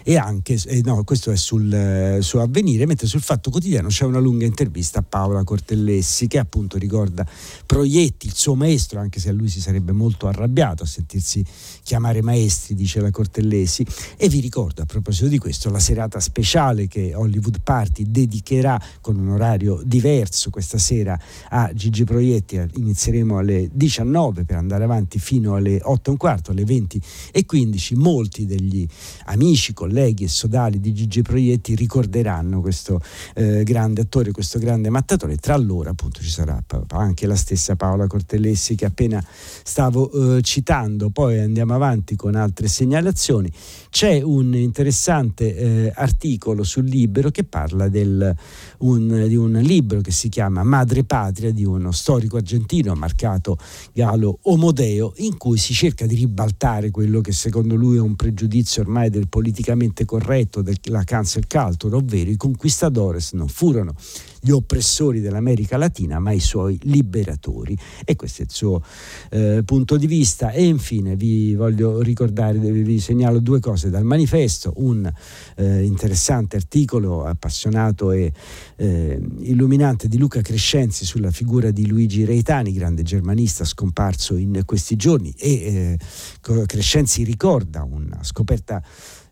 e 0.06 0.18
anche, 0.18 0.60
eh, 0.66 0.82
no, 0.84 1.02
questo 1.02 1.30
è 1.30 1.36
sul, 1.36 1.72
eh, 1.72 2.18
su 2.20 2.36
Avvenire, 2.36 2.84
mentre 2.84 3.06
sul 3.06 3.22
Fatto 3.22 3.48
Quotidiano 3.48 3.88
c'è 3.88 4.04
una 4.04 4.18
lunga 4.18 4.44
intervista 4.44 4.98
a 4.98 5.02
Paola 5.02 5.42
Cortellessi 5.44 6.26
che 6.26 6.38
appunto 6.38 6.76
ricorda 6.76 7.26
Proietti, 7.64 8.26
il 8.26 8.34
suo 8.34 8.54
maestro, 8.54 9.00
anche 9.00 9.18
se 9.18 9.30
a 9.30 9.32
lui 9.32 9.48
si 9.48 9.62
sarebbe 9.62 9.92
molto 9.92 10.26
arrabbiato 10.26 10.82
a 10.82 10.86
sentirsi 10.86 11.42
chiamare 11.82 12.20
maestri, 12.20 12.74
dice 12.74 13.00
la 13.00 13.10
Cortellesi, 13.10 13.86
e 14.18 14.28
vi 14.28 14.40
ricordo 14.40 14.82
a 14.82 14.84
proposito 14.84 15.26
di 15.26 15.38
questo 15.38 15.70
la 15.70 15.78
serata 15.78 16.20
speciale 16.20 16.86
che 16.86 17.14
Hollywood 17.14 17.62
Party 17.62 18.04
dedicherà 18.06 18.78
con 19.00 19.18
un 19.18 19.30
orario 19.30 19.80
diverso 19.86 20.50
questa 20.50 20.76
sera 20.76 21.18
a 21.48 21.72
Gigi 21.72 22.04
Proietti, 22.04 22.60
inizieremo 22.74 23.38
alle 23.38 23.70
19 23.72 24.44
per 24.44 24.56
andare 24.56 24.84
avanti 24.84 25.18
fino 25.18 25.54
alle 25.54 25.80
8 25.82 26.08
e 26.08 26.12
un 26.12 26.18
quarto, 26.18 26.50
alle 26.50 26.66
20 26.66 27.00
e 27.32 27.46
15, 27.46 27.94
molti 27.94 28.44
degli 28.44 28.86
amici, 29.24 29.72
colleghi 29.72 29.92
e 30.24 30.28
sodali 30.28 30.80
di 30.80 30.92
Gigi 30.92 31.22
Proietti 31.22 31.74
ricorderanno 31.74 32.60
questo 32.60 33.00
eh, 33.34 33.62
grande 33.62 34.02
attore, 34.02 34.32
questo 34.32 34.58
grande 34.58 34.90
mattatore. 34.90 35.36
Tra 35.36 35.56
loro 35.56 35.90
appunto 35.90 36.20
ci 36.20 36.30
sarà 36.30 36.62
anche 36.88 37.26
la 37.26 37.36
stessa 37.36 37.76
Paola 37.76 38.06
Cortellessi 38.06 38.74
che 38.74 38.84
appena 38.84 39.24
stavo 39.62 40.36
eh, 40.36 40.42
citando. 40.42 41.10
Poi 41.10 41.38
andiamo 41.38 41.74
avanti 41.74 42.16
con 42.16 42.34
altre 42.34 42.68
segnalazioni. 42.68 43.50
C'è 43.88 44.20
un 44.20 44.54
interessante 44.54 45.56
eh, 45.56 45.92
articolo 45.94 46.64
sul 46.64 46.84
Libero 46.84 47.30
che 47.30 47.44
parla 47.44 47.88
del, 47.88 48.34
un, 48.78 49.24
di 49.28 49.36
un 49.36 49.52
libro 49.52 50.00
che 50.00 50.10
si 50.10 50.28
chiama 50.28 50.62
Madre 50.64 51.04
Patria 51.04 51.52
di 51.52 51.64
uno 51.64 51.92
storico 51.92 52.36
argentino 52.36 52.94
marcato 52.94 53.56
Galo 53.92 54.38
Omodeo 54.42 55.12
in 55.16 55.36
cui 55.36 55.58
si 55.58 55.72
cerca 55.72 56.06
di 56.06 56.14
ribaltare 56.14 56.90
quello 56.90 57.20
che 57.20 57.32
secondo 57.32 57.74
lui 57.74 57.96
è 57.96 58.00
un 58.00 58.16
pregiudizio 58.16 58.82
ormai 58.82 59.10
del 59.10 59.28
politicamente 59.28 59.82
corretto 60.04 60.62
della 60.62 61.04
cancel 61.04 61.46
culture, 61.46 61.94
ovvero 61.94 62.30
i 62.30 62.36
conquistadores 62.36 63.32
non 63.32 63.48
furono 63.48 63.94
gli 64.40 64.50
oppressori 64.50 65.20
dell'America 65.20 65.78
Latina, 65.78 66.18
ma 66.18 66.32
i 66.32 66.40
suoi 66.40 66.78
liberatori. 66.82 67.76
E 68.04 68.14
questo 68.14 68.42
è 68.42 68.44
il 68.44 68.50
suo 68.50 68.82
eh, 69.30 69.62
punto 69.64 69.96
di 69.96 70.06
vista. 70.06 70.50
E 70.50 70.64
infine 70.64 71.16
vi 71.16 71.54
voglio 71.54 72.02
ricordare, 72.02 72.58
vi 72.58 73.00
segnalo 73.00 73.40
due 73.40 73.58
cose 73.60 73.88
dal 73.88 74.04
manifesto, 74.04 74.74
un 74.76 75.10
eh, 75.56 75.82
interessante 75.82 76.56
articolo 76.56 77.24
appassionato 77.24 78.10
e 78.12 78.32
eh, 78.76 79.20
illuminante 79.40 80.08
di 80.08 80.18
Luca 80.18 80.42
Crescenzi 80.42 81.06
sulla 81.06 81.30
figura 81.30 81.70
di 81.70 81.86
Luigi 81.86 82.24
Reitani, 82.24 82.72
grande 82.72 83.02
germanista 83.02 83.64
scomparso 83.64 84.36
in 84.36 84.62
questi 84.66 84.96
giorni 84.96 85.32
e 85.38 85.52
eh, 85.52 86.66
Crescenzi 86.66 87.24
ricorda 87.24 87.82
una 87.82 88.22
scoperta 88.22 88.82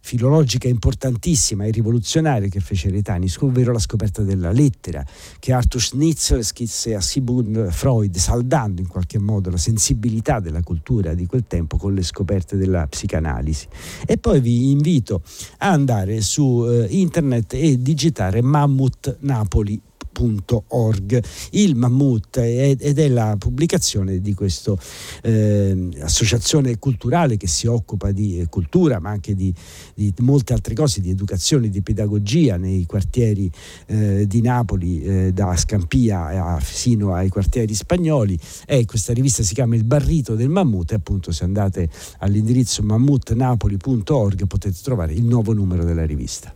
filologica 0.03 0.69
importantissima 0.69 1.65
e 1.65 1.71
rivoluzionaria 1.71 2.49
che 2.49 2.61
fece 2.61 2.91
Retanis, 2.91 3.37
ovvero 3.41 3.73
la 3.73 3.79
scoperta 3.79 4.23
della 4.23 4.51
lettera, 4.51 5.05
che 5.39 5.53
Arthur 5.53 5.81
Schnitzel 5.81 6.45
scrisse 6.45 6.95
a 6.95 7.01
Sigmund 7.01 7.71
Freud, 7.71 8.15
saldando 8.17 8.81
in 8.81 8.89
qualche 8.89 9.19
modo 9.19 9.49
la 9.49 9.57
sensibilità 9.57 10.41
della 10.41 10.63
cultura 10.63 11.15
di 11.15 11.25
quel 11.27 11.45
tempo 11.47 11.77
con 11.77 11.95
le 11.95 12.03
scoperte 12.03 12.57
della 12.57 12.87
psicanalisi. 12.87 13.69
E 14.05 14.19
poi 14.19 14.41
vi 14.41 14.71
invito 14.71 15.23
a 15.59 15.71
andare 15.71 16.21
su 16.21 16.67
eh, 16.69 16.87
internet 16.91 17.55
e 17.55 17.81
digitare 17.81 18.43
Mammut 18.43 19.19
Napoli 19.21 19.81
www.mammut.org. 20.12 21.23
Il 21.50 21.76
Mammut 21.76 22.37
ed 22.37 22.99
è 22.99 23.09
la 23.09 23.37
pubblicazione 23.38 24.21
di 24.21 24.35
questa 24.35 24.75
eh, 25.23 25.88
associazione 26.00 26.78
culturale 26.78 27.37
che 27.37 27.49
si 27.49 27.66
occupa 27.66 28.12
di 28.12 28.40
eh, 28.40 28.47
cultura 28.49 29.00
ma 29.00 29.11
anche 29.11 29.35
di, 29.35 29.52
di, 29.95 30.12
molte 30.19 30.52
altre 30.52 30.75
cose, 30.75 31.00
di 31.00 31.11
educazione, 31.11 31.69
di 31.69 31.83
pedagogia 31.83 32.57
nei 32.57 32.87
quartieri 32.87 33.50
eh, 33.87 34.26
di 34.26 34.40
Napoli, 34.40 35.02
eh, 35.02 35.33
da 35.33 35.57
Scampia 35.57 36.26
a, 36.26 36.61
fino 36.61 37.14
ai 37.14 37.28
quartieri 37.28 37.75
spagnoli. 37.75 38.38
E 38.66 38.85
questa 38.85 39.12
rivista 39.12 39.42
si 39.42 39.54
chiama 39.54 39.75
Il 39.75 39.85
Barrito 39.85 40.35
del 40.35 40.49
Mammut 40.49 40.92
e 40.92 40.97
appunto 40.97 41.33
se 41.33 41.45
andate 41.45 41.88
all'indirizzo 42.19 42.83
mammutnapoli.org 42.83 44.47
potete 44.47 44.78
trovare 44.83 45.12
il 45.12 45.25
nuovo 45.25 45.52
numero 45.52 45.85
della 45.85 46.04
rivista. 46.04 46.54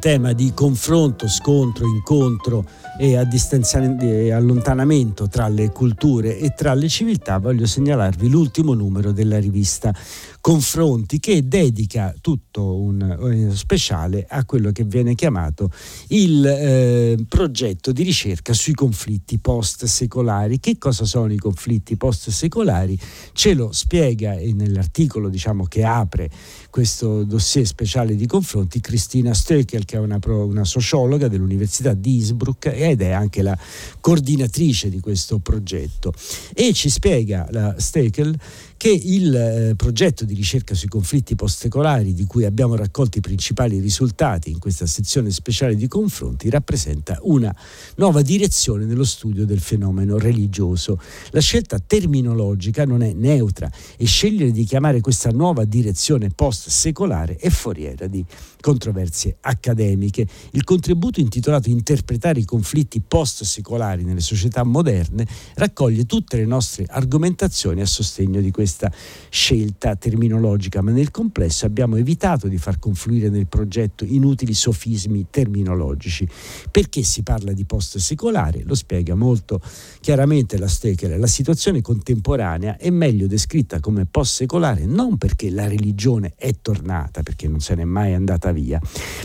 Tema 0.00 0.32
di 0.32 0.52
confronto, 0.52 1.28
scontro, 1.28 1.86
incontro 1.86 2.64
e, 2.98 3.12
e 3.12 4.32
allontanamento 4.32 5.28
tra 5.28 5.46
le 5.46 5.70
culture 5.70 6.38
e 6.38 6.52
tra 6.56 6.74
le 6.74 6.88
civiltà, 6.88 7.38
voglio 7.38 7.66
segnalarvi 7.66 8.28
l'ultimo 8.28 8.74
numero 8.74 9.12
della 9.12 9.38
rivista 9.38 9.94
confronti 10.40 11.20
che 11.20 11.46
dedica 11.46 12.14
tutto 12.20 12.80
un 12.80 13.52
speciale 13.54 14.26
a 14.28 14.44
quello 14.44 14.72
che 14.72 14.84
viene 14.84 15.14
chiamato 15.14 15.70
il 16.08 16.44
eh, 16.44 17.16
progetto 17.28 17.92
di 17.92 18.02
ricerca 18.02 18.52
sui 18.52 18.72
conflitti 18.72 19.38
post-secolari. 19.38 20.58
Che 20.58 20.78
cosa 20.78 21.04
sono 21.04 21.32
i 21.32 21.36
conflitti 21.36 21.96
post-secolari? 21.96 22.98
Ce 23.32 23.54
lo 23.54 23.72
spiega 23.72 24.34
nell'articolo 24.34 25.28
diciamo, 25.28 25.64
che 25.64 25.84
apre 25.84 26.30
questo 26.70 27.24
dossier 27.24 27.66
speciale 27.66 28.16
di 28.16 28.26
confronti 28.26 28.80
Cristina 28.80 29.34
Stöckel 29.34 29.84
che 29.84 29.96
è 29.96 30.00
una, 30.00 30.18
una 30.24 30.64
sociologa 30.64 31.28
dell'Università 31.28 31.92
di 31.92 32.16
Innsbruck 32.16 32.66
ed 32.66 33.02
è 33.02 33.10
anche 33.10 33.42
la 33.42 33.56
coordinatrice 34.00 34.88
di 34.88 35.00
questo 35.00 35.38
progetto 35.38 36.12
e 36.54 36.72
ci 36.72 36.88
spiega 36.88 37.46
la 37.50 37.74
Stöckel 37.78 38.38
che 38.80 38.88
il 38.88 39.36
eh, 39.36 39.74
progetto 39.76 40.24
di 40.24 40.32
ricerca 40.32 40.74
sui 40.74 40.88
conflitti 40.88 41.34
post-secolari 41.34 42.14
di 42.14 42.24
cui 42.24 42.46
abbiamo 42.46 42.76
raccolto 42.76 43.18
i 43.18 43.20
principali 43.20 43.78
risultati 43.78 44.50
in 44.50 44.58
questa 44.58 44.86
sezione 44.86 45.30
speciale 45.32 45.76
di 45.76 45.86
confronti 45.86 46.48
rappresenta 46.48 47.18
una 47.24 47.54
nuova 47.96 48.22
direzione 48.22 48.86
nello 48.86 49.04
studio 49.04 49.44
del 49.44 49.60
fenomeno 49.60 50.16
religioso. 50.16 50.98
La 51.32 51.42
scelta 51.42 51.78
terminologica 51.78 52.86
non 52.86 53.02
è 53.02 53.12
neutra 53.12 53.70
e 53.98 54.06
scegliere 54.06 54.50
di 54.50 54.64
chiamare 54.64 55.02
questa 55.02 55.28
nuova 55.28 55.66
direzione 55.66 56.30
post-secolare 56.30 57.36
è 57.36 57.50
foriera 57.50 58.06
di 58.06 58.24
controversie 58.62 59.36
accademiche. 59.42 60.26
Il 60.52 60.64
contributo 60.64 61.20
intitolato 61.20 61.68
Interpretare 61.68 62.40
i 62.40 62.46
conflitti 62.46 63.02
post-secolari 63.06 64.04
nelle 64.04 64.20
società 64.20 64.62
moderne 64.62 65.26
raccoglie 65.56 66.06
tutte 66.06 66.38
le 66.38 66.46
nostre 66.46 66.86
argomentazioni 66.88 67.82
a 67.82 67.86
sostegno 67.86 68.40
di 68.40 68.50
questa 68.70 68.92
scelta 69.30 69.96
terminologica, 69.96 70.80
ma 70.80 70.92
nel 70.92 71.10
complesso 71.10 71.66
abbiamo 71.66 71.96
evitato 71.96 72.46
di 72.46 72.56
far 72.56 72.78
confluire 72.78 73.28
nel 73.28 73.48
progetto 73.48 74.04
inutili 74.04 74.54
sofismi 74.54 75.26
terminologici. 75.28 76.28
Perché 76.70 77.02
si 77.02 77.22
parla 77.24 77.52
di 77.52 77.64
post-secolare? 77.64 78.62
Lo 78.64 78.76
spiega 78.76 79.16
molto 79.16 79.60
chiaramente 80.00 80.56
la 80.56 80.68
Stecker. 80.68 81.18
La 81.18 81.26
situazione 81.26 81.80
contemporanea 81.80 82.76
è 82.76 82.90
meglio 82.90 83.26
descritta 83.26 83.80
come 83.80 84.06
post-secolare 84.06 84.86
non 84.86 85.18
perché 85.18 85.50
la 85.50 85.66
religione 85.66 86.34
è 86.36 86.54
tornata, 86.62 87.22
perché 87.22 87.48
non 87.48 87.58
se 87.58 87.74
n'è 87.74 87.84
mai 87.84 88.14
andata 88.14 88.52
via, 88.52 88.80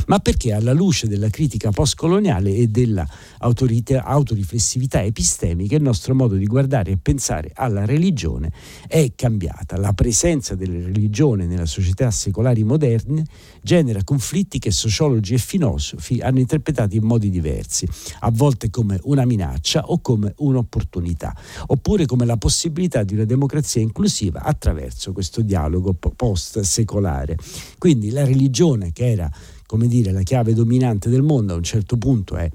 ma 0.07 0.17
perché 0.19 0.53
alla 0.53 0.73
luce 0.73 1.07
della 1.07 1.29
critica 1.29 1.69
postcoloniale 1.69 2.51
e 2.55 2.67
della 2.67 3.07
autoriflessività 3.37 5.03
epistemica 5.03 5.75
il 5.75 5.83
nostro 5.83 6.15
modo 6.15 6.35
di 6.35 6.45
guardare 6.45 6.91
e 6.91 6.97
pensare 6.97 7.51
alla 7.53 7.85
religione 7.85 8.51
è 8.87 9.11
cambiata. 9.35 9.77
La 9.77 9.93
presenza 9.93 10.55
della 10.55 10.85
religione 10.85 11.45
nella 11.45 11.65
società 11.65 12.09
secolari 12.09 12.63
moderne 12.63 13.25
genera 13.61 14.03
conflitti 14.03 14.59
che 14.59 14.71
sociologi 14.71 15.33
e 15.33 15.37
filosofi 15.37 16.21
hanno 16.21 16.39
interpretato 16.39 16.95
in 16.95 17.03
modi 17.03 17.29
diversi, 17.29 17.85
a 18.19 18.31
volte 18.31 18.69
come 18.69 18.99
una 19.03 19.25
minaccia 19.25 19.83
o 19.87 19.99
come 19.99 20.33
un'opportunità, 20.37 21.35
oppure 21.67 22.05
come 22.05 22.25
la 22.25 22.37
possibilità 22.37 23.03
di 23.03 23.13
una 23.13 23.25
democrazia 23.25 23.81
inclusiva 23.81 24.41
attraverso 24.41 25.11
questo 25.11 25.41
dialogo 25.41 25.93
post-secolare. 25.93 27.37
Quindi 27.77 28.09
la 28.11 28.23
religione 28.23 28.91
che 28.93 29.11
era 29.11 29.29
come 29.67 29.87
dire, 29.87 30.11
la 30.11 30.21
chiave 30.21 30.53
dominante 30.53 31.09
del 31.09 31.23
mondo 31.23 31.53
a 31.53 31.57
un 31.57 31.63
certo 31.63 31.97
punto 31.97 32.35
è 32.35 32.47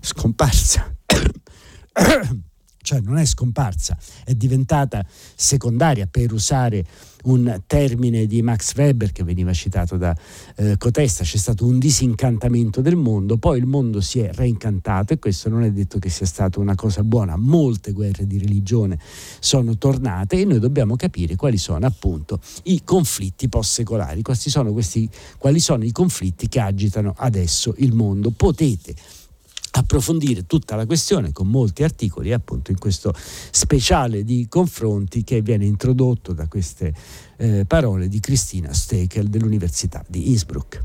scomparsa. 0.00 0.94
cioè 2.82 3.00
non 3.00 3.18
è 3.18 3.24
scomparsa, 3.24 3.96
è 4.24 4.34
diventata 4.34 5.04
secondaria 5.34 6.06
per 6.06 6.32
usare 6.32 6.84
un 7.24 7.60
termine 7.66 8.26
di 8.26 8.40
Max 8.40 8.74
Weber 8.76 9.12
che 9.12 9.24
veniva 9.24 9.52
citato 9.52 9.96
da 9.96 10.16
eh, 10.56 10.76
Cotesta, 10.78 11.22
c'è 11.22 11.36
stato 11.36 11.66
un 11.66 11.78
disincantamento 11.78 12.80
del 12.80 12.96
mondo, 12.96 13.36
poi 13.36 13.58
il 13.58 13.66
mondo 13.66 14.00
si 14.00 14.20
è 14.20 14.32
reincantato 14.32 15.12
e 15.12 15.18
questo 15.18 15.50
non 15.50 15.62
è 15.62 15.70
detto 15.70 15.98
che 15.98 16.08
sia 16.08 16.24
stata 16.24 16.60
una 16.60 16.74
cosa 16.74 17.02
buona, 17.04 17.36
molte 17.36 17.92
guerre 17.92 18.26
di 18.26 18.38
religione 18.38 18.98
sono 19.38 19.76
tornate 19.76 20.40
e 20.40 20.44
noi 20.44 20.58
dobbiamo 20.58 20.96
capire 20.96 21.36
quali 21.36 21.58
sono 21.58 21.84
appunto 21.86 22.40
i 22.64 22.82
conflitti 22.84 23.48
post-secolari, 23.48 24.22
quali 24.22 24.38
sono, 24.38 24.72
questi, 24.72 25.08
quali 25.36 25.60
sono 25.60 25.84
i 25.84 25.92
conflitti 25.92 26.48
che 26.48 26.60
agitano 26.60 27.14
adesso 27.16 27.74
il 27.78 27.92
mondo. 27.92 28.30
Potete 28.30 28.94
approfondire 29.72 30.46
tutta 30.46 30.76
la 30.76 30.86
questione 30.86 31.32
con 31.32 31.48
molti 31.48 31.82
articoli 31.82 32.32
appunto 32.32 32.70
in 32.70 32.78
questo 32.78 33.14
speciale 33.14 34.24
di 34.24 34.46
confronti 34.48 35.22
che 35.22 35.42
viene 35.42 35.64
introdotto 35.64 36.32
da 36.32 36.48
queste 36.48 36.92
eh, 37.36 37.64
parole 37.66 38.08
di 38.08 38.20
Cristina 38.20 38.72
Stekel 38.72 39.28
dell'Università 39.28 40.04
di 40.08 40.30
Innsbruck. 40.30 40.84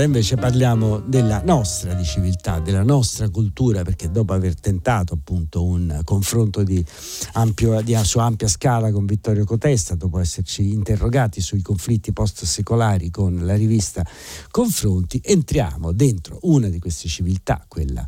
Allora 0.00 0.16
invece 0.16 0.36
parliamo 0.36 0.98
della 1.00 1.42
nostra 1.44 1.92
di 1.92 2.04
civiltà, 2.04 2.58
della 2.58 2.82
nostra 2.82 3.28
cultura, 3.28 3.82
perché 3.82 4.10
dopo 4.10 4.32
aver 4.32 4.58
tentato 4.58 5.12
appunto 5.12 5.62
un 5.62 6.00
confronto 6.04 6.62
di, 6.62 6.82
ampio, 7.32 7.78
di, 7.82 7.94
su 8.02 8.18
ampia 8.18 8.48
scala 8.48 8.90
con 8.92 9.04
Vittorio 9.04 9.44
Cotesta, 9.44 9.94
dopo 9.96 10.18
esserci 10.18 10.72
interrogati 10.72 11.42
sui 11.42 11.60
conflitti 11.60 12.14
post-secolari 12.14 13.10
con 13.10 13.44
la 13.44 13.54
rivista 13.54 14.02
Confronti, 14.50 15.20
entriamo 15.22 15.92
dentro 15.92 16.38
una 16.44 16.68
di 16.68 16.78
queste 16.78 17.06
civiltà, 17.06 17.62
quella 17.68 18.06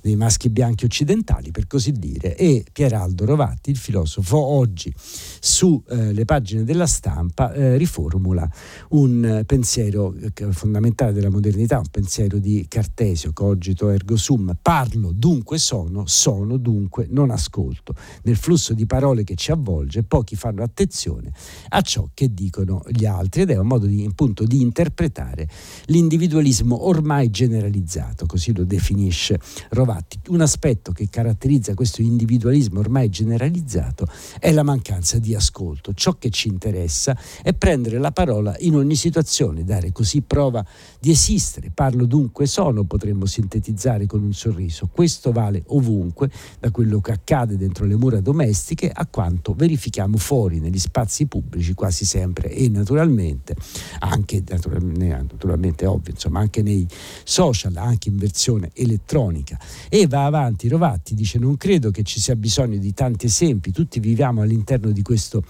dei 0.00 0.16
maschi 0.16 0.48
bianchi 0.48 0.86
occidentali, 0.86 1.50
per 1.50 1.66
così 1.66 1.92
dire, 1.92 2.36
e 2.36 2.64
Pieraldo 2.72 3.26
Rovatti, 3.26 3.68
il 3.68 3.76
filosofo, 3.76 4.38
oggi 4.38 4.90
sulle 4.96 6.22
eh, 6.22 6.24
pagine 6.24 6.64
della 6.64 6.86
stampa 6.86 7.52
eh, 7.52 7.76
riformula 7.76 8.48
un 8.90 9.42
pensiero 9.44 10.14
eh, 10.14 10.32
fondamentale 10.50 11.12
della 11.12 11.32
modernità, 11.34 11.78
un 11.78 11.88
pensiero 11.90 12.38
di 12.38 12.64
Cartesio, 12.68 13.32
cogito 13.32 13.90
ergo 13.90 14.16
sum, 14.16 14.56
parlo 14.60 15.10
dunque 15.12 15.58
sono, 15.58 16.06
sono 16.06 16.56
dunque 16.56 17.06
non 17.10 17.30
ascolto. 17.30 17.94
Nel 18.22 18.36
flusso 18.36 18.72
di 18.72 18.86
parole 18.86 19.24
che 19.24 19.34
ci 19.34 19.50
avvolge 19.50 20.04
pochi 20.04 20.36
fanno 20.36 20.62
attenzione 20.62 21.32
a 21.70 21.80
ciò 21.80 22.08
che 22.14 22.32
dicono 22.32 22.82
gli 22.88 23.04
altri 23.04 23.42
ed 23.42 23.50
è 23.50 23.58
un 23.58 23.66
modo 23.66 23.86
di, 23.86 24.06
appunto, 24.08 24.44
di 24.44 24.60
interpretare 24.60 25.48
l'individualismo 25.86 26.86
ormai 26.86 27.30
generalizzato, 27.30 28.26
così 28.26 28.54
lo 28.54 28.64
definisce 28.64 29.40
Rovatti. 29.70 30.20
Un 30.28 30.40
aspetto 30.40 30.92
che 30.92 31.08
caratterizza 31.10 31.74
questo 31.74 32.00
individualismo 32.00 32.78
ormai 32.78 33.08
generalizzato 33.08 34.06
è 34.38 34.52
la 34.52 34.62
mancanza 34.62 35.18
di 35.18 35.34
ascolto. 35.34 35.92
Ciò 35.94 36.16
che 36.16 36.30
ci 36.30 36.48
interessa 36.48 37.18
è 37.42 37.52
prendere 37.54 37.98
la 37.98 38.12
parola 38.12 38.54
in 38.60 38.76
ogni 38.76 38.94
situazione, 38.94 39.64
dare 39.64 39.90
così 39.90 40.20
prova 40.20 40.64
di 41.00 41.10
esistere. 41.24 41.70
Parlo 41.72 42.04
dunque 42.04 42.44
sono, 42.44 42.84
potremmo 42.84 43.24
sintetizzare 43.24 44.04
con 44.04 44.22
un 44.22 44.34
sorriso. 44.34 44.90
Questo 44.92 45.32
vale 45.32 45.62
ovunque, 45.68 46.30
da 46.60 46.70
quello 46.70 47.00
che 47.00 47.12
accade 47.12 47.56
dentro 47.56 47.86
le 47.86 47.96
mura 47.96 48.20
domestiche 48.20 48.90
a 48.92 49.06
quanto 49.06 49.54
verifichiamo 49.54 50.18
fuori 50.18 50.60
negli 50.60 50.78
spazi 50.78 51.24
pubblici 51.24 51.72
quasi 51.72 52.04
sempre 52.04 52.50
e 52.50 52.68
naturalmente, 52.68 53.56
anche 54.00 54.42
naturalmente, 54.46 55.86
ovvio, 55.86 56.12
insomma, 56.12 56.40
anche 56.40 56.60
nei 56.60 56.86
social, 57.24 57.74
anche 57.76 58.10
in 58.10 58.16
versione 58.16 58.70
elettronica. 58.74 59.58
E 59.88 60.06
va 60.06 60.26
avanti 60.26 60.68
Rovatti, 60.68 61.14
dice 61.14 61.38
non 61.38 61.56
credo 61.56 61.90
che 61.90 62.02
ci 62.02 62.20
sia 62.20 62.36
bisogno 62.36 62.76
di 62.76 62.92
tanti 62.92 63.26
esempi, 63.26 63.72
tutti 63.72 63.98
viviamo 63.98 64.42
all'interno 64.42 64.90
di 64.90 65.00
questo 65.00 65.42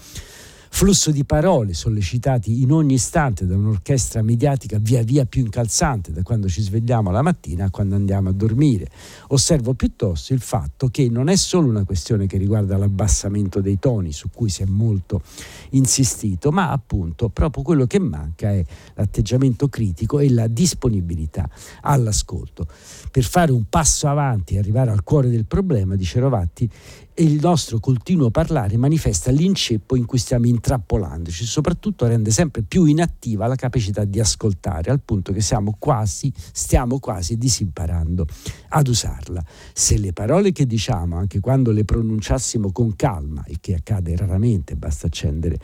flusso 0.75 1.09
di 1.09 1.23
parole 1.23 1.73
sollecitati 1.73 2.61
in 2.61 2.73
ogni 2.73 2.95
istante 2.95 3.47
da 3.47 3.55
un'orchestra 3.55 4.21
mediatica 4.21 4.77
via 4.77 5.03
via 5.03 5.23
più 5.23 5.41
incalzante 5.41 6.11
da 6.11 6.21
quando 6.21 6.49
ci 6.49 6.61
svegliamo 6.61 7.11
la 7.11 7.21
mattina 7.21 7.63
a 7.63 7.69
quando 7.69 7.95
andiamo 7.95 8.27
a 8.27 8.33
dormire. 8.33 8.89
Osservo 9.29 9.73
piuttosto 9.73 10.33
il 10.33 10.41
fatto 10.41 10.89
che 10.89 11.07
non 11.07 11.29
è 11.29 11.37
solo 11.37 11.69
una 11.69 11.85
questione 11.85 12.27
che 12.27 12.37
riguarda 12.37 12.75
l'abbassamento 12.75 13.61
dei 13.61 13.79
toni 13.79 14.11
su 14.11 14.29
cui 14.33 14.49
si 14.49 14.63
è 14.63 14.65
molto 14.65 15.21
insistito, 15.69 16.51
ma 16.51 16.69
appunto 16.71 17.29
proprio 17.29 17.63
quello 17.63 17.85
che 17.85 17.99
manca 17.99 18.51
è 18.51 18.61
l'atteggiamento 18.95 19.69
critico 19.69 20.19
e 20.19 20.29
la 20.29 20.47
disponibilità 20.47 21.49
all'ascolto. 21.83 22.67
Per 23.09 23.23
fare 23.23 23.53
un 23.53 23.63
passo 23.69 24.09
avanti 24.09 24.55
e 24.55 24.57
arrivare 24.57 24.91
al 24.91 25.03
cuore 25.03 25.29
del 25.29 25.45
problema, 25.45 25.95
dice 25.95 26.19
Rovatti, 26.19 26.69
e 27.17 27.23
il 27.23 27.39
nostro 27.39 27.79
continuo 27.79 28.29
parlare 28.29 28.75
manifesta 28.75 29.31
l'inceppo 29.31 29.95
in 29.95 30.05
cui 30.05 30.17
stiamo 30.17 30.47
intrappolandoci, 30.47 31.45
soprattutto 31.45 32.05
rende 32.05 32.29
sempre 32.29 32.61
più 32.61 32.83
inattiva 32.83 33.47
la 33.47 33.55
capacità 33.55 34.03
di 34.03 34.19
ascoltare, 34.19 34.91
al 34.91 34.99
punto 34.99 35.31
che 35.31 35.39
siamo 35.39 35.77
quasi, 35.79 36.31
stiamo 36.51 36.99
quasi 36.99 37.37
disimparando 37.37 38.27
ad 38.67 38.87
usarla. 38.89 39.41
Se 39.71 39.97
le 39.97 40.11
parole 40.11 40.51
che 40.51 40.67
diciamo, 40.67 41.15
anche 41.15 41.39
quando 41.39 41.71
le 41.71 41.85
pronunciassimo 41.85 42.73
con 42.73 42.97
calma, 42.97 43.41
il 43.47 43.61
che 43.61 43.75
accade 43.75 44.13
raramente, 44.17 44.75
basta 44.75 45.07
accendere 45.07 45.57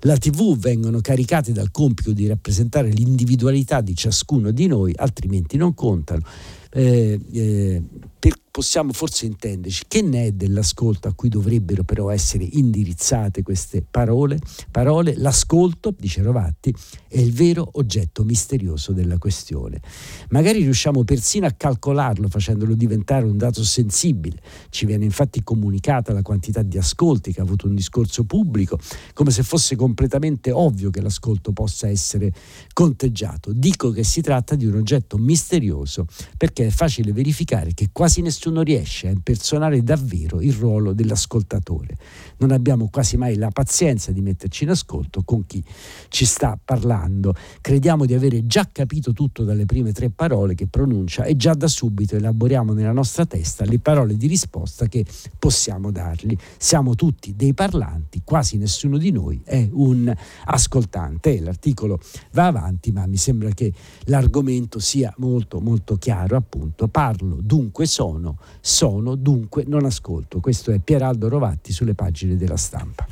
la 0.00 0.18
tv, 0.18 0.58
vengono 0.58 1.00
caricate 1.00 1.52
dal 1.52 1.70
compito 1.70 2.12
di 2.12 2.26
rappresentare 2.26 2.90
l'individualità 2.90 3.80
di 3.80 3.94
ciascuno 3.94 4.50
di 4.50 4.66
noi, 4.66 4.92
altrimenti 4.94 5.56
non 5.56 5.72
contano. 5.72 6.22
Eh, 6.70 7.18
eh, 7.32 7.82
per 8.18 8.40
possiamo 8.52 8.92
forse 8.92 9.24
intenderci 9.24 9.84
che 9.88 10.02
ne 10.02 10.26
è 10.26 10.32
dell'ascolto 10.32 11.08
a 11.08 11.14
cui 11.14 11.30
dovrebbero 11.30 11.84
però 11.84 12.10
essere 12.10 12.44
indirizzate 12.44 13.42
queste 13.42 13.82
parole? 13.82 14.38
Parole, 14.70 15.14
l'ascolto, 15.16 15.94
dice 15.98 16.20
Rovatti, 16.20 16.72
è 17.08 17.18
il 17.18 17.32
vero 17.32 17.66
oggetto 17.72 18.24
misterioso 18.24 18.92
della 18.92 19.16
questione. 19.16 19.80
Magari 20.28 20.60
riusciamo 20.60 21.02
persino 21.02 21.46
a 21.46 21.52
calcolarlo 21.52 22.28
facendolo 22.28 22.74
diventare 22.74 23.24
un 23.24 23.38
dato 23.38 23.64
sensibile. 23.64 24.36
Ci 24.68 24.84
viene 24.84 25.06
infatti 25.06 25.42
comunicata 25.42 26.12
la 26.12 26.22
quantità 26.22 26.60
di 26.60 26.76
ascolti 26.76 27.32
che 27.32 27.40
ha 27.40 27.44
avuto 27.44 27.66
un 27.66 27.74
discorso 27.74 28.24
pubblico, 28.24 28.78
come 29.14 29.30
se 29.30 29.42
fosse 29.42 29.76
completamente 29.76 30.50
ovvio 30.50 30.90
che 30.90 31.00
l'ascolto 31.00 31.52
possa 31.52 31.88
essere 31.88 32.30
conteggiato. 32.74 33.50
Dico 33.54 33.92
che 33.92 34.04
si 34.04 34.20
tratta 34.20 34.56
di 34.56 34.66
un 34.66 34.76
oggetto 34.76 35.16
misterioso 35.16 36.06
perché 36.36 36.66
è 36.66 36.70
facile 36.70 37.14
verificare 37.14 37.72
che 37.72 37.88
quasi 37.92 38.20
nessuno 38.20 38.40
nessuno 38.42 38.62
riesce 38.62 39.06
a 39.06 39.10
impersonare 39.10 39.84
davvero 39.84 40.40
il 40.40 40.52
ruolo 40.52 40.92
dell'ascoltatore. 40.92 41.96
Non 42.38 42.50
abbiamo 42.50 42.88
quasi 42.90 43.16
mai 43.16 43.36
la 43.36 43.50
pazienza 43.50 44.10
di 44.10 44.20
metterci 44.20 44.64
in 44.64 44.70
ascolto 44.70 45.22
con 45.22 45.46
chi 45.46 45.62
ci 46.08 46.24
sta 46.24 46.58
parlando. 46.62 47.36
Crediamo 47.60 48.04
di 48.04 48.14
avere 48.14 48.44
già 48.44 48.68
capito 48.72 49.12
tutto 49.12 49.44
dalle 49.44 49.64
prime 49.64 49.92
tre 49.92 50.10
parole 50.10 50.56
che 50.56 50.66
pronuncia 50.66 51.22
e 51.22 51.36
già 51.36 51.54
da 51.54 51.68
subito 51.68 52.16
elaboriamo 52.16 52.72
nella 52.72 52.90
nostra 52.90 53.26
testa 53.26 53.64
le 53.64 53.78
parole 53.78 54.16
di 54.16 54.26
risposta 54.26 54.86
che 54.86 55.04
possiamo 55.38 55.92
dargli. 55.92 56.36
Siamo 56.58 56.96
tutti 56.96 57.36
dei 57.36 57.54
parlanti, 57.54 58.22
quasi 58.24 58.56
nessuno 58.56 58.98
di 58.98 59.12
noi 59.12 59.40
è 59.44 59.68
un 59.70 60.12
ascoltante. 60.46 61.38
L'articolo 61.38 62.00
va 62.32 62.46
avanti, 62.46 62.90
ma 62.90 63.06
mi 63.06 63.16
sembra 63.16 63.50
che 63.50 63.72
l'argomento 64.06 64.80
sia 64.80 65.14
molto 65.18 65.60
molto 65.60 65.96
chiaro, 65.96 66.36
appunto. 66.36 66.88
Parlo, 66.88 67.38
dunque 67.40 67.86
sono 67.86 68.31
sono, 68.60 69.14
dunque 69.14 69.64
non 69.66 69.84
ascolto. 69.84 70.40
Questo 70.40 70.70
è 70.70 70.78
Pieraldo 70.78 71.28
Rovatti 71.28 71.72
sulle 71.72 71.94
pagine 71.94 72.36
della 72.36 72.56
stampa. 72.56 73.06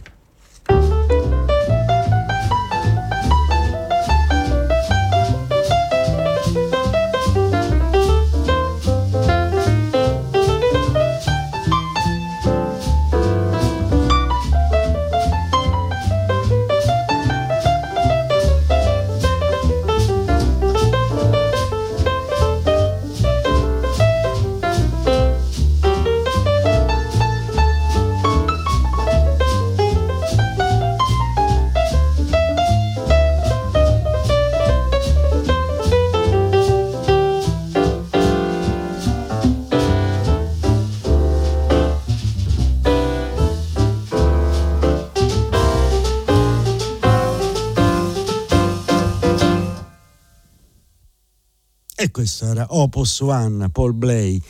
E 52.02 52.10
questo 52.10 52.46
era 52.46 52.64
Opus 52.70 53.20
One, 53.20 53.68
Paul 53.68 53.92
Blay 53.92 54.40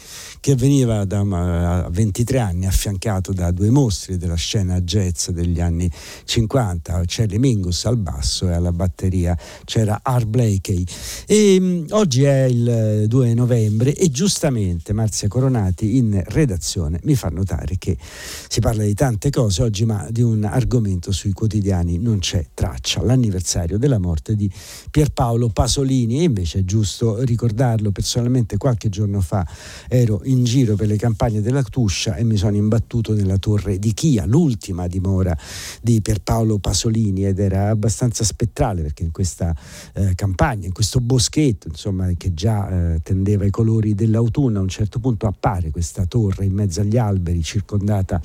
che 0.40 0.54
veniva 0.54 1.04
da 1.04 1.86
23 1.90 2.38
anni 2.38 2.66
affiancato 2.66 3.32
da 3.32 3.50
due 3.50 3.68
mostri 3.68 4.16
della 4.16 4.36
scena 4.36 4.80
jazz 4.80 5.28
degli 5.28 5.60
anni 5.60 5.90
50, 6.24 7.02
Charlie 7.04 7.38
Mingus 7.38 7.84
al 7.84 7.98
basso 7.98 8.48
e 8.48 8.52
alla 8.54 8.72
batteria. 8.72 9.36
C'era 9.64 10.00
Art 10.02 10.26
Blakey. 10.26 10.84
E, 11.26 11.58
um, 11.60 11.84
oggi 11.90 12.22
è 12.24 12.44
il 12.44 13.04
2 13.06 13.34
novembre 13.34 13.94
e 13.94 14.10
giustamente 14.10 14.94
Marzia 14.94 15.28
Coronati 15.28 15.98
in 15.98 16.22
redazione 16.28 16.98
mi 17.02 17.14
fa 17.14 17.28
notare 17.28 17.76
che 17.76 17.96
si 18.00 18.60
parla 18.60 18.84
di 18.84 18.94
tante 18.94 19.28
cose 19.28 19.62
oggi, 19.62 19.84
ma 19.84 20.06
di 20.10 20.22
un 20.22 20.44
argomento 20.44 21.12
sui 21.12 21.32
quotidiani 21.32 21.98
non 21.98 22.18
c'è 22.18 22.46
traccia, 22.54 23.02
l'anniversario 23.02 23.78
della 23.78 23.98
morte 23.98 24.34
di 24.34 24.50
Pierpaolo 24.90 25.50
Pasolini. 25.50 26.20
E 26.20 26.22
invece 26.22 26.60
è 26.60 26.64
giusto 26.64 27.22
ricordarlo. 27.24 27.90
Personalmente 27.90 28.56
qualche 28.56 28.88
giorno 28.88 29.20
fa 29.20 29.46
ero 29.88 30.22
in 30.24 30.29
in 30.30 30.44
giro 30.44 30.76
per 30.76 30.86
le 30.86 30.96
campagne 30.96 31.40
della 31.40 31.62
Tuscia 31.62 32.14
e 32.14 32.24
mi 32.24 32.36
sono 32.36 32.56
imbattuto 32.56 33.12
nella 33.14 33.38
torre 33.38 33.78
di 33.78 33.92
Chia, 33.92 34.24
l'ultima 34.24 34.86
dimora 34.86 35.36
di 35.82 36.00
Pierpaolo 36.00 36.58
Pasolini 36.58 37.26
ed 37.26 37.38
era 37.38 37.68
abbastanza 37.68 38.24
spettrale 38.24 38.82
perché 38.82 39.02
in 39.02 39.10
questa 39.10 39.54
eh, 39.94 40.14
campagna, 40.14 40.66
in 40.66 40.72
questo 40.72 41.00
boschetto, 41.00 41.68
insomma, 41.68 42.10
che 42.16 42.32
già 42.32 42.94
eh, 42.94 43.00
tendeva 43.02 43.44
ai 43.44 43.50
colori 43.50 43.94
dell'autunno, 43.94 44.58
a 44.58 44.62
un 44.62 44.68
certo 44.68 44.98
punto 45.00 45.26
appare 45.26 45.70
questa 45.70 46.06
torre 46.06 46.44
in 46.44 46.52
mezzo 46.52 46.80
agli 46.80 46.96
alberi, 46.96 47.42
circondata 47.42 48.20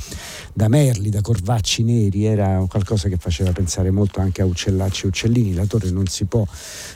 da 0.54 0.68
merli, 0.68 1.10
da 1.10 1.22
corvacci 1.22 1.84
neri, 1.84 2.26
era 2.26 2.64
qualcosa 2.70 3.10
che 3.10 3.18
faceva 3.18 3.52
pensare 3.52 3.90
molto 3.92 4.20
anche 4.20 4.42
a 4.42 4.46
uccellacci 4.46 5.06
e 5.06 5.08
uccellini. 5.08 5.54
La 5.54 5.66
torre 5.66 5.90
non 5.90 6.06
si 6.08 6.26
può 6.26 6.46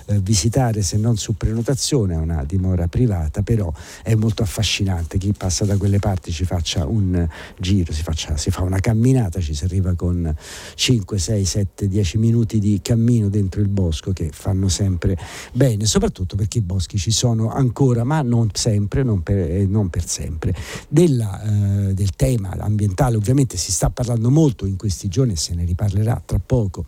eh, 0.06 0.20
visitare 0.20 0.82
se 0.82 0.98
non 0.98 1.18
su 1.18 1.36
prenotazione, 1.36 2.14
è 2.14 2.18
una 2.18 2.44
dimora 2.44 2.88
privata, 2.88 3.42
però 3.42 3.72
è 4.04 4.14
molto 4.16 4.44
affascinante. 4.44 4.99
Chi 5.18 5.34
passa 5.34 5.66
da 5.66 5.78
quelle 5.78 6.00
parti 6.00 6.32
ci 6.32 6.46
faccia 6.46 6.86
un 6.86 7.28
giro, 7.60 7.92
si, 7.92 8.04
faccia, 8.04 8.38
si 8.38 8.52
fa 8.52 8.62
una 8.62 8.80
camminata, 8.80 9.40
ci 9.40 9.54
si 9.54 9.64
arriva 9.64 9.94
con 9.96 10.34
5, 10.76 11.18
6, 11.18 11.46
7, 11.46 11.88
10 11.88 12.18
minuti 12.18 12.60
di 12.60 12.80
cammino 12.82 13.30
dentro 13.30 13.62
il 13.62 13.68
bosco 13.68 14.12
che 14.12 14.30
fanno 14.32 14.68
sempre 14.70 15.18
bene, 15.54 15.86
soprattutto 15.86 16.36
perché 16.36 16.60
i 16.60 16.62
boschi 16.62 16.98
ci 16.98 17.12
sono 17.12 17.52
ancora, 17.52 18.04
ma 18.04 18.22
non 18.22 18.50
sempre, 18.54 19.04
non 19.04 19.24
per, 19.24 19.38
eh, 19.38 19.66
non 19.66 19.90
per 19.90 20.08
sempre. 20.08 20.54
Della, 20.88 21.42
eh, 21.90 21.94
del 21.94 22.16
tema 22.16 22.56
ambientale 22.58 23.16
ovviamente 23.16 23.58
si 23.58 23.72
sta 23.72 23.90
parlando 23.90 24.30
molto 24.30 24.66
in 24.66 24.78
questi 24.78 25.08
giorni 25.08 25.36
se 25.36 25.54
ne 25.54 25.66
riparlerà 25.66 26.22
tra 26.26 26.40
poco. 26.40 26.86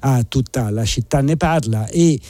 Ah, 0.00 0.22
tutta 0.24 0.70
la 0.70 0.84
città 0.84 1.20
ne 1.20 1.36
parla 1.36 1.86
e 1.88 2.20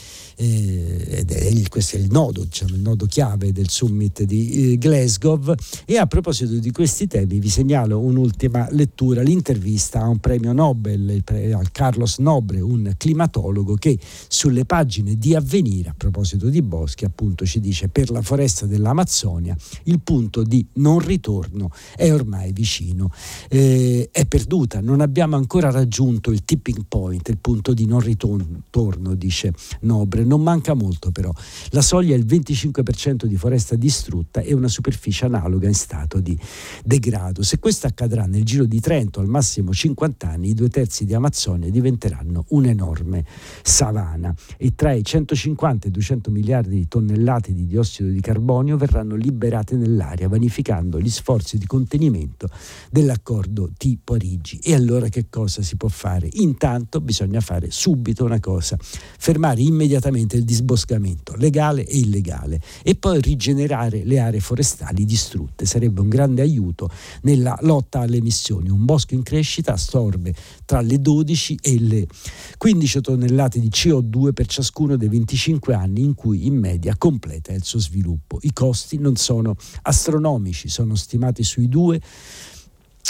eh, 0.41 1.05
ed 1.09 1.31
è, 1.33 1.69
questo 1.69 1.97
è 1.97 1.99
il 1.99 2.11
nodo, 2.11 2.45
diciamo, 2.45 2.75
il 2.75 2.81
nodo 2.81 3.07
chiave 3.07 3.53
del 3.53 3.69
summit 3.69 4.23
di 4.23 4.73
eh, 4.73 4.79
Glasgow. 4.79 5.55
E 5.85 5.99
a 5.99 6.07
proposito 6.07 6.55
di 6.59 6.71
questi 6.71 7.09
temi 7.09 7.41
vi 7.41 7.49
segnalo 7.49 7.99
un'ultima 7.99 8.69
lettura, 8.71 9.23
l'intervista 9.23 10.01
a 10.01 10.09
un 10.09 10.19
premio 10.19 10.53
Nobel, 10.53 11.23
a 11.27 11.63
Carlos 11.73 12.19
Nobre, 12.19 12.61
un 12.61 12.95
climatologo 12.97 13.75
che 13.75 13.99
sulle 14.29 14.65
pagine 14.65 15.17
di 15.17 15.35
Avvenire, 15.35 15.91
a 15.91 15.95
proposito 15.97 16.49
di 16.49 16.63
boschi, 16.63 17.05
appunto 17.05 17.45
ci 17.45 17.59
dice 17.59 17.89
per 17.89 18.11
la 18.11 18.23
foresta 18.23 18.67
dell'Amazzonia 18.67 19.57
il 19.85 20.01
punto 20.01 20.45
di 20.45 20.65
non 20.75 21.01
ritorno 21.01 21.71
è 21.97 22.13
ormai 22.13 22.53
vicino, 22.53 23.11
eh, 23.49 24.09
è 24.13 24.25
perduta, 24.27 24.81
non 24.81 25.01
abbiamo 25.01 25.35
ancora 25.37 25.71
raggiunto 25.71 26.31
il 26.31 26.45
tipping 26.45 26.85
point, 26.87 27.29
il 27.29 27.39
punto 27.39 27.75
di 27.75 27.87
non 27.87 28.01
ritorno, 28.01 29.15
dice 29.15 29.53
Nobre 29.81 30.25
non 30.29 30.43
manca 30.43 30.75
molto 30.75 31.11
però. 31.11 31.33
La 31.71 31.81
soglia 31.81 32.15
è 32.15 32.19
il 32.19 32.27
25% 32.27 33.25
di 33.25 33.37
foresta 33.37 33.75
distrutta 33.75 34.41
e 34.41 34.53
una 34.53 34.69
superficie 34.69 35.25
analoga 35.25 35.67
in 35.67 35.75
stato 35.75 36.21
di 36.21 36.39
degrado. 36.85 37.43
Se 37.43 37.59
questo 37.59 37.87
accadrà 37.87 38.27
nel 38.27 38.45
giro 38.45 38.67
di 38.67 38.79
30 38.79 39.19
o 39.19 39.23
al 39.23 39.29
massimo 39.29 39.73
50 39.73 40.29
anni, 40.29 40.51
i 40.51 40.55
due 40.55 40.69
terzi 40.69 41.05
di 41.05 41.15
Amazzonia 41.15 41.71
diventeranno 41.71 42.45
un'enorme 42.49 43.25
savana 43.63 44.35
e 44.57 44.75
tra 44.75 44.93
i 44.93 45.03
150 45.03 45.87
e 45.87 45.89
i 45.89 45.93
200 45.93 46.31
miliardi 46.31 46.77
di 46.77 46.89
tonnellate 46.89 47.53
di 47.55 47.67
diossido 47.67 48.11
di 48.11 48.21
carbonio 48.21 48.77
verranno 48.77 49.17
liberate 49.17 49.77
nell'aria, 49.77 50.29
vanificando 50.29 51.01
gli 51.01 51.11
sforzi 51.11 51.57
di 51.57 51.67
contenimento 51.67 52.49
dell'accordo 52.91 53.71
di 53.77 53.99
Parigi. 54.03 54.59
E 54.63 54.75
allora 54.75 55.09
che 55.09 55.27
cosa 55.31 55.63
si 55.63 55.77
può 55.77 55.89
fare? 55.89 56.29
Intanto 56.33 57.01
bisogna 57.01 57.41
fare 57.41 57.71
subito 57.71 58.25
una 58.25 58.41
cosa, 58.41 58.77
fermare 58.79 59.63
immediatamente 59.63 60.17
immediatamente 60.19 60.37
il 60.37 60.45
disboscamento 60.45 61.35
legale 61.37 61.87
e 61.87 61.99
illegale 61.99 62.61
e 62.83 62.95
poi 62.97 63.21
rigenerare 63.21 64.05
le 64.05 64.19
aree 64.19 64.41
forestali 64.41 65.05
distrutte. 65.05 65.65
Sarebbe 65.65 66.01
un 66.01 66.09
grande 66.09 66.43
aiuto 66.43 66.91
nella 67.23 67.57
lotta 67.63 68.01
alle 68.01 68.17
emissioni. 68.17 68.69
Un 68.69 68.85
bosco 68.85 69.15
in 69.15 69.23
crescita 69.23 69.73
assorbe 69.73 70.35
tra 70.65 70.81
le 70.81 71.01
12 71.01 71.59
e 71.63 71.81
le 71.81 72.07
15 72.57 73.01
tonnellate 73.01 73.61
di 73.61 73.69
CO2 73.69 74.33
per 74.33 74.47
ciascuno 74.47 74.97
dei 74.97 75.09
25 75.09 75.75
anni 75.75 76.03
in 76.03 76.15
cui 76.15 76.47
in 76.47 76.57
media 76.57 76.97
completa 76.97 77.53
il 77.53 77.65
suo 77.65 77.79
sviluppo. 77.79 78.39
I 78.43 78.53
costi 78.53 78.99
non 78.99 79.17
sono 79.17 79.57
astronomici, 79.83 80.69
sono 80.69 80.95
stimati 80.95 81.43
sui 81.43 81.69
2 81.69 82.01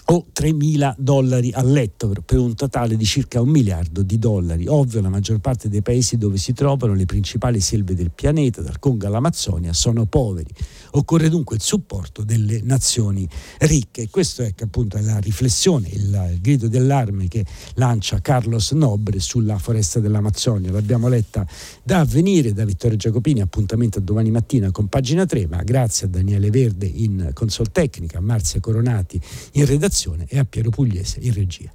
o 0.07 0.27
3.000 0.35 0.95
dollari 0.97 1.53
a 1.53 1.63
letto 1.63 2.13
per 2.25 2.39
un 2.39 2.55
totale 2.55 2.97
di 2.97 3.05
circa 3.05 3.41
un 3.41 3.51
miliardo 3.51 4.03
di 4.03 4.19
dollari. 4.19 4.67
Ovvio, 4.67 5.01
la 5.01 5.11
maggior 5.11 5.39
parte 5.39 5.69
dei 5.69 5.83
paesi 5.83 6.17
dove 6.17 6.39
si 6.39 6.53
trovano 6.55 6.95
le 6.95 7.05
principali 7.05 7.61
selve 7.61 7.95
del 7.95 8.11
pianeta, 8.11 8.63
dal 8.63 8.79
Congo 8.79 9.07
all'Amazzonia, 9.07 9.73
sono 9.73 10.07
poveri. 10.07 10.51
Occorre 10.93 11.29
dunque 11.29 11.57
il 11.57 11.63
supporto 11.63 12.25
delle 12.25 12.61
nazioni 12.63 13.29
ricche. 13.59 14.09
Questa 14.09 14.45
è 14.45 14.55
appunto 14.61 14.99
la 15.01 15.19
riflessione, 15.19 15.89
il, 15.89 16.29
il 16.33 16.41
grido 16.41 16.69
d'allarme 16.69 17.29
che 17.29 17.45
lancia 17.75 18.21
Carlos 18.21 18.73
Nobre 18.73 19.21
sulla 19.21 19.59
foresta 19.59 20.01
dell'Amazzonia. 20.01 20.71
L'abbiamo 20.73 21.09
letta 21.09 21.47
da 21.83 22.01
avvenire 22.01 22.55
da 22.55 22.65
Vittorio 22.65 22.97
Giacopini, 22.97 23.41
appuntamento 23.41 23.99
a 23.99 24.03
domani 24.03 24.31
mattina 24.31 24.71
con 24.71 24.89
pagina 24.89 25.27
3, 25.27 25.47
ma 25.49 25.63
grazie 25.63 26.07
a 26.07 26.11
Daniele 26.11 26.51
Verde 26.51 26.87
in 26.87 27.31
consol 27.35 27.71
tecnica, 27.71 28.19
a 28.19 28.21
Marzia 28.23 28.61
Coronati 28.61 29.21
in 29.53 29.67
redazione 29.89 30.27
e 30.29 30.39
a 30.39 30.45
Piero 30.45 30.71
Pugliese 30.71 31.19
in 31.21 31.33
regia. 31.33 31.73